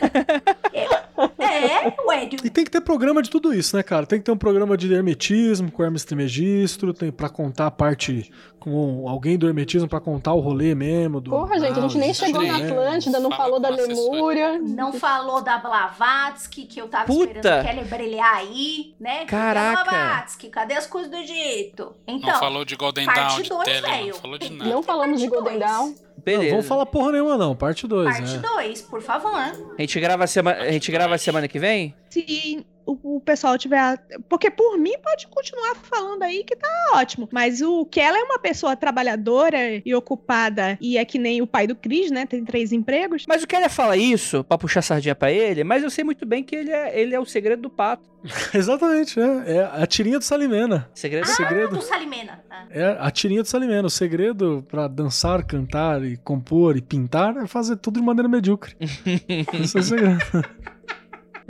[1.39, 4.05] É, ué, E tem que ter programa de tudo isso, né, cara?
[4.05, 8.31] Tem que ter um programa de hermetismo com Hermes Trismegisto, tem pra contar a parte
[8.59, 11.19] com alguém do hermetismo pra contar o rolê mesmo.
[11.19, 12.57] Do Porra, gente, a gente nem chegou na?
[12.57, 13.69] Atlântida, não Fala falou da.
[13.69, 14.59] Lemúria.
[14.59, 17.23] não falou da Blavatsky, que eu tava Puta!
[17.37, 19.25] esperando que ela brilhar aí, né?
[19.25, 19.83] Caraca!
[19.83, 20.49] Blavatsky?
[20.49, 21.95] Cadê as coisas do Egito?
[22.07, 24.07] Então, não falou de Golden parte Dawn, de dois, Tele, velho.
[24.07, 24.69] não falou de nada.
[24.69, 25.59] Não falamos de Golden.
[25.59, 25.93] Dawn.
[26.23, 26.43] Beleza.
[26.43, 27.55] Não vamos falar porra nenhuma, não.
[27.55, 28.41] Parte 2, parte né?
[28.55, 29.31] 2, por favor.
[29.31, 30.51] A gente grava, sema...
[30.51, 31.95] a gente grava semana que vem?
[32.09, 33.97] Se o, o pessoal tiver.
[34.29, 37.27] Porque por mim pode continuar falando aí que tá ótimo.
[37.31, 41.47] Mas o que ela é uma pessoa trabalhadora e ocupada, e é que nem o
[41.47, 42.25] pai do Cris, né?
[42.25, 43.25] Tem três empregos.
[43.27, 46.43] Mas o Keller fala isso pra puxar sardinha pra ele, mas eu sei muito bem
[46.43, 48.09] que ele é, ele é o segredo do pato.
[48.53, 49.57] Exatamente, é.
[49.57, 50.89] É a tirinha do Salimena.
[50.93, 51.75] Segredo O segredo.
[51.75, 52.43] Do Salimena.
[52.49, 52.65] Ah.
[52.69, 53.87] É a tirinha do Salimena.
[53.87, 58.75] O segredo pra dançar, cantar e compor e pintar é fazer tudo de maneira medíocre.
[58.79, 60.19] Esse é o segredo.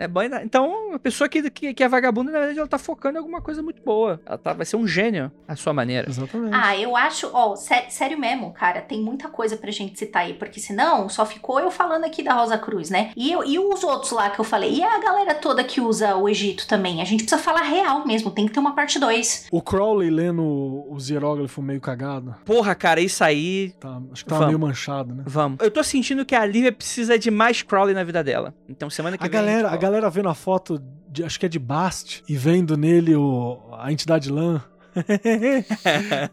[0.01, 2.77] É bom, ainda- então, a pessoa que, que, que é vagabunda, na verdade, ela tá
[2.79, 4.19] focando em alguma coisa muito boa.
[4.25, 6.09] Ela tá, vai ser um gênio, à sua maneira.
[6.09, 6.55] Exatamente.
[6.55, 10.33] Ah, eu acho, ó, sé- sério mesmo, cara, tem muita coisa pra gente citar aí,
[10.33, 13.11] porque senão só ficou eu falando aqui da Rosa Cruz, né?
[13.15, 16.15] E, eu, e os outros lá que eu falei, e a galera toda que usa
[16.15, 19.47] o Egito também, a gente precisa falar real mesmo, tem que ter uma parte 2.
[19.51, 22.35] O Crowley lendo os hieróglifos meio cagado.
[22.45, 23.71] Porra, cara, isso aí.
[23.79, 25.23] Tá, acho que tá meio manchado, né?
[25.27, 25.59] Vamos.
[25.61, 28.53] Eu tô sentindo que a Lívia precisa de mais Crowley na vida dela.
[28.67, 29.31] Então, semana que A vem.
[29.39, 32.77] galera, gente a galera vendo a foto, de, acho que é de Bast, e vendo
[32.77, 34.63] nele o, a entidade lã.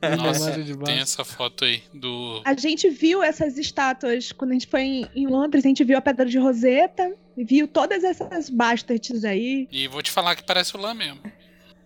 [0.03, 0.53] A Nossa,
[0.85, 2.43] tem essa foto aí do.
[2.45, 5.97] A gente viu essas estátuas quando a gente foi em, em Londres, a gente viu
[5.97, 9.69] a Pedra de Roseta, e viu todas essas bastards aí.
[9.71, 11.21] E vou te falar que parece o Lã mesmo.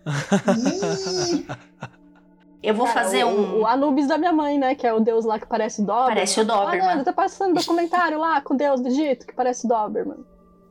[2.63, 3.59] Eu vou Cara, fazer o, um.
[3.59, 4.73] O Anubis da minha mãe, né?
[4.73, 6.15] Que é o deus lá que parece o Doberman.
[6.15, 6.89] Parece o Doberman.
[6.89, 10.25] Ah, não, tá passando documentário lá com o deus do Egito que parece o Doberman.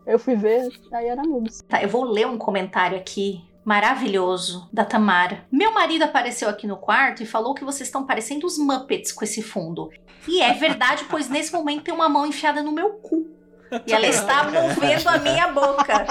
[0.07, 1.63] Eu fui ver, aí era Anubis.
[1.69, 5.45] Tá, eu vou ler um comentário aqui maravilhoso da Tamara.
[5.51, 9.25] Meu marido apareceu aqui no quarto e falou que vocês estão parecendo os Muppets com
[9.25, 9.91] esse fundo.
[10.27, 13.29] E é verdade, pois nesse momento tem uma mão enfiada no meu cu.
[13.87, 16.07] E ela está movendo a minha boca.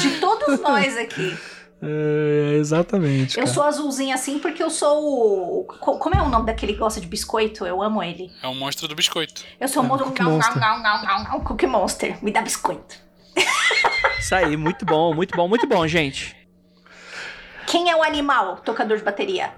[0.00, 1.36] De todos nós aqui.
[1.84, 3.36] É, exatamente.
[3.36, 3.54] Eu cara.
[3.54, 5.64] sou azulzinha assim porque eu sou o.
[5.64, 7.66] co- Como é o nome daquele que gosta de biscoito?
[7.66, 8.30] Eu amo ele.
[8.42, 9.42] É o monstro do biscoito.
[9.58, 10.60] Eu sou É, o mo- Cookie não, não, Monster.
[10.60, 12.22] não, não, não, não, Cookie Monster.
[12.24, 12.94] Me dá biscoito.
[14.20, 16.36] Isso aí, muito bom, muito bom, muito bom, gente.
[17.66, 19.50] Quem é o animal tocador de bateria?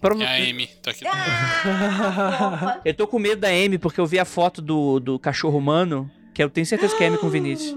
[0.00, 1.04] Prova- É a Amy, tá aqui.
[1.06, 2.80] Ah.
[2.84, 6.10] Eu tô com medo da Amy porque eu vi a foto do, do cachorro humano,
[6.34, 7.76] que eu tenho certeza que é Amy com o Vinícius.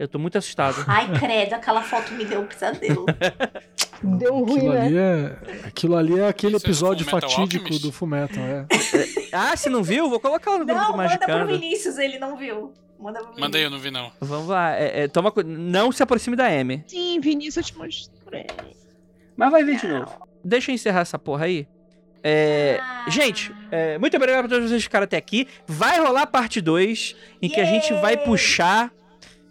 [0.00, 0.82] Eu tô muito assustado.
[0.88, 3.04] Ai, credo, aquela foto me deu um pesadelo.
[4.02, 4.80] Deu um ruim, Aquilo né?
[4.86, 7.86] ali é, aquilo ali é aquele Isso é do episódio Fullmetal fatídico Alchemist?
[7.86, 8.66] do Fullmetal, é.
[9.30, 10.08] Ah, você não viu?
[10.08, 11.46] Vou colocar no grupo Não, do manda pro.
[11.46, 12.72] Vinícius, ele não viu.
[12.98, 13.38] Manda pro.
[13.38, 14.10] Manda aí, eu não vi não.
[14.18, 14.74] Vamos lá.
[14.74, 16.82] é, é, toma, cu- não se aproxime da Amy.
[16.86, 18.46] Sim, Vinícius, eu te mostrei.
[19.36, 20.26] Mas vai ver de novo.
[20.42, 21.68] Deixa eu encerrar essa porra aí.
[22.24, 23.04] É, Ah.
[23.10, 25.46] Gente, é, muito obrigado pra todos vocês que ficaram até aqui.
[25.66, 28.24] Vai rolar parte 2, em que a gente vai Yay!
[28.24, 28.90] puxar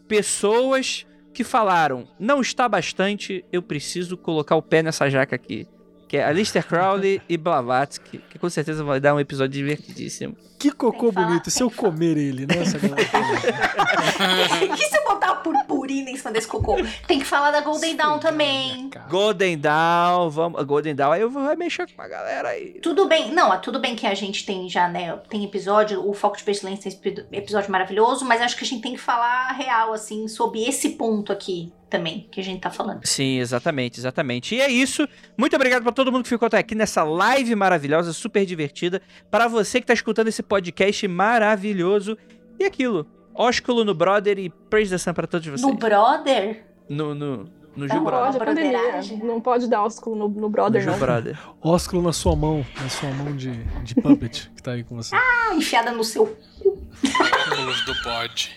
[0.10, 5.65] pessoas que falaram: não está bastante, eu preciso colocar o pé nessa jaca aqui.
[6.10, 10.36] Que é Alistair Crowley e Blavatsky, que com certeza vai dar um episódio divertidíssimo.
[10.57, 11.52] Que cocô que bonito.
[11.52, 12.64] Se eu que comer ele, né?
[12.64, 14.76] Essa galera falou.
[14.76, 16.77] E se eu botar purpurina em cima desse cocô?
[17.07, 18.90] Tem que falar da Golden Dawn também.
[19.07, 20.64] Golden Dawn, vamos.
[20.64, 22.80] Golden Dawn, aí eu vou mexer com a galera aí.
[22.81, 25.15] Tudo bem, não, é tudo bem que a gente tem já, né?
[25.30, 28.94] Tem episódio, o Foco de Pestilência tem episódio maravilhoso, mas acho que a gente tem
[28.94, 31.72] que falar real, assim, sobre esse ponto aqui.
[31.90, 33.02] Também que a gente tá falando.
[33.06, 34.56] Sim, exatamente, exatamente.
[34.56, 35.07] E é isso.
[35.38, 39.02] Muito obrigado pra todo mundo que ficou até aqui nessa live maravilhosa, super divertida.
[39.30, 42.18] Para você que tá escutando esse podcast maravilhoso.
[42.60, 45.61] E aquilo, ósculo no brother e praise the sun pra todos vocês.
[45.61, 46.66] No brother?
[46.90, 48.03] No, no, no Gil.
[48.03, 48.40] Brother.
[48.40, 49.18] Pode, broderagem.
[49.20, 50.99] Não pode dar ósculo no, no No brother, Gil não.
[50.99, 51.40] Brother.
[51.61, 53.52] Ósculo na sua mão, na sua mão de,
[53.84, 55.16] de puppet que tá aí com você.
[55.16, 56.36] Ah, enfiada no seu.
[56.66, 58.52] Óculos do bode.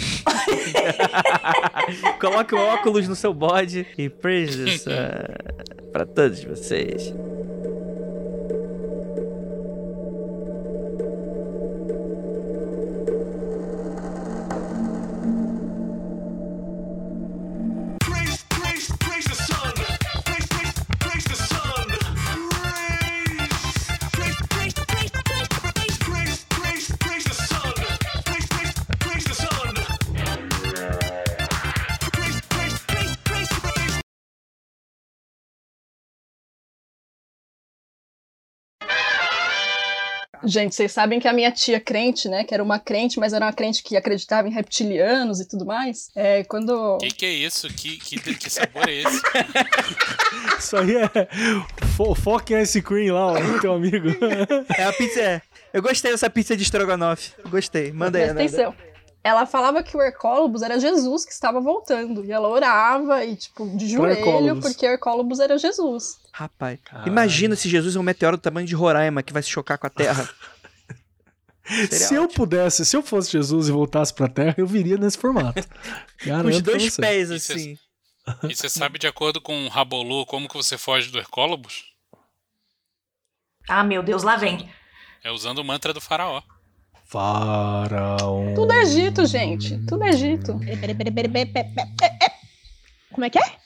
[2.20, 4.90] Coloque o óculos no seu bode e praise sun
[5.92, 7.12] pra todos vocês.
[40.50, 42.42] Gente, vocês sabem que a minha tia crente, né?
[42.42, 46.10] Que era uma crente, mas era uma crente que acreditava em reptilianos e tudo mais.
[46.16, 46.98] É, quando.
[46.98, 47.68] Que que é isso?
[47.68, 49.22] Que, que, que sabor é esse?
[50.58, 51.08] Isso aí é.
[51.96, 54.08] Fo foca em ice cream lá, ó, teu amigo.
[54.76, 55.20] É a pizza.
[55.20, 55.42] é.
[55.72, 57.32] Eu gostei dessa pizza de estrogonofe.
[57.48, 57.92] Gostei.
[57.92, 58.89] Manda aí, Presta atenção.
[59.22, 62.24] Ela falava que o Hercólobus era Jesus que estava voltando.
[62.24, 66.18] E ela orava e, tipo, de joelho, porque Hercólobus era Jesus.
[66.32, 67.08] Rapaz, Caralho.
[67.08, 69.86] imagina se Jesus é um meteoro do tamanho de Roraima que vai se chocar com
[69.86, 70.28] a Terra.
[71.66, 72.36] Seria se eu ótimo.
[72.36, 75.62] pudesse, se eu fosse Jesus e voltasse pra Terra, eu viria nesse formato.
[76.48, 77.78] Os dois pés, assim.
[78.48, 81.84] E você sabe, de acordo com o Rabolu, como que você foge do Hercólobus?
[83.68, 84.68] Ah, meu Deus, lá vem.
[85.22, 86.42] É usando o mantra do faraó.
[87.10, 88.54] Faraó.
[88.54, 89.78] Tudo é Egito, gente.
[89.86, 90.58] Tudo é Egito.
[93.12, 93.60] Como é que é?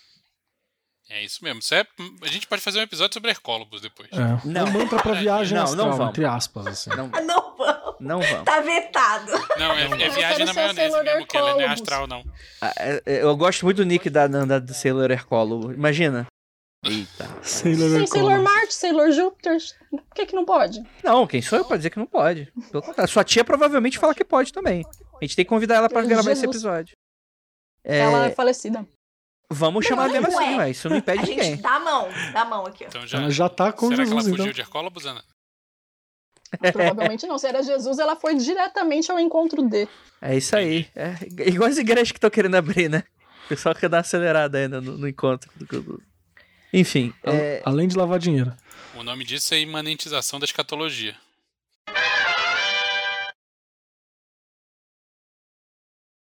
[1.11, 1.61] É isso mesmo.
[1.61, 1.87] Isso é-
[2.23, 4.09] a gente pode fazer um episódio sobre Hercólobus depois.
[4.13, 4.19] É,
[4.49, 4.65] Não.
[4.65, 6.11] um mantra pra viagem Não, astral, não vamos.
[6.13, 6.91] entre aspas, assim.
[6.91, 7.95] Não, Não vamos.
[8.01, 8.45] não vamos.
[8.45, 9.31] Tá vetado.
[9.59, 12.07] Não, é, é Eu viagem quero na maionese Sailor mesmo, que ela não é astral,
[12.07, 12.25] não.
[12.63, 15.71] Ah, é- é, Eu gosto muito do nick da Nanda do Sailor Hercólogo.
[15.73, 16.27] Imagina.
[16.85, 17.29] Eita.
[17.43, 18.43] Sailor Tem Sailor.
[18.43, 19.59] Marte, Sailor Júpiter.
[19.91, 20.83] Por que que não pode?
[21.03, 22.53] Não, quem sou eu pra dizer que não pode?
[22.71, 24.85] Pelo contrário, sua tia provavelmente fala que pode também.
[25.21, 26.17] A gente tem que convidar ela pra Jesus.
[26.17, 26.97] gravar esse episódio.
[27.83, 28.87] É, Ela é falecida.
[29.51, 30.35] Vamos chamar mesmo ué.
[30.35, 30.71] assim, ué.
[30.71, 31.57] Isso não impede A gente ninguém.
[31.61, 32.09] dá a mão.
[32.33, 32.89] Dá a mão aqui, ó.
[32.89, 33.19] Então já.
[33.19, 34.53] Ela já tá com Será que Jesus, ela fugiu então.
[34.55, 35.23] de Hercólobus, Ana?
[36.73, 37.37] Provavelmente não.
[37.39, 39.89] Se era Jesus, ela foi diretamente ao encontro D.
[40.23, 40.89] É isso aí.
[40.95, 41.15] É
[41.49, 43.05] igual as igrejas que estão querendo abrir, né?
[43.45, 45.51] O pessoal quer dar uma acelerada ainda no, no encontro.
[45.57, 46.03] do- do-
[46.75, 47.15] enfim.
[47.23, 47.63] É...
[47.65, 48.53] Além de lavar dinheiro.
[48.97, 51.15] O nome disso é imanentização da escatologia.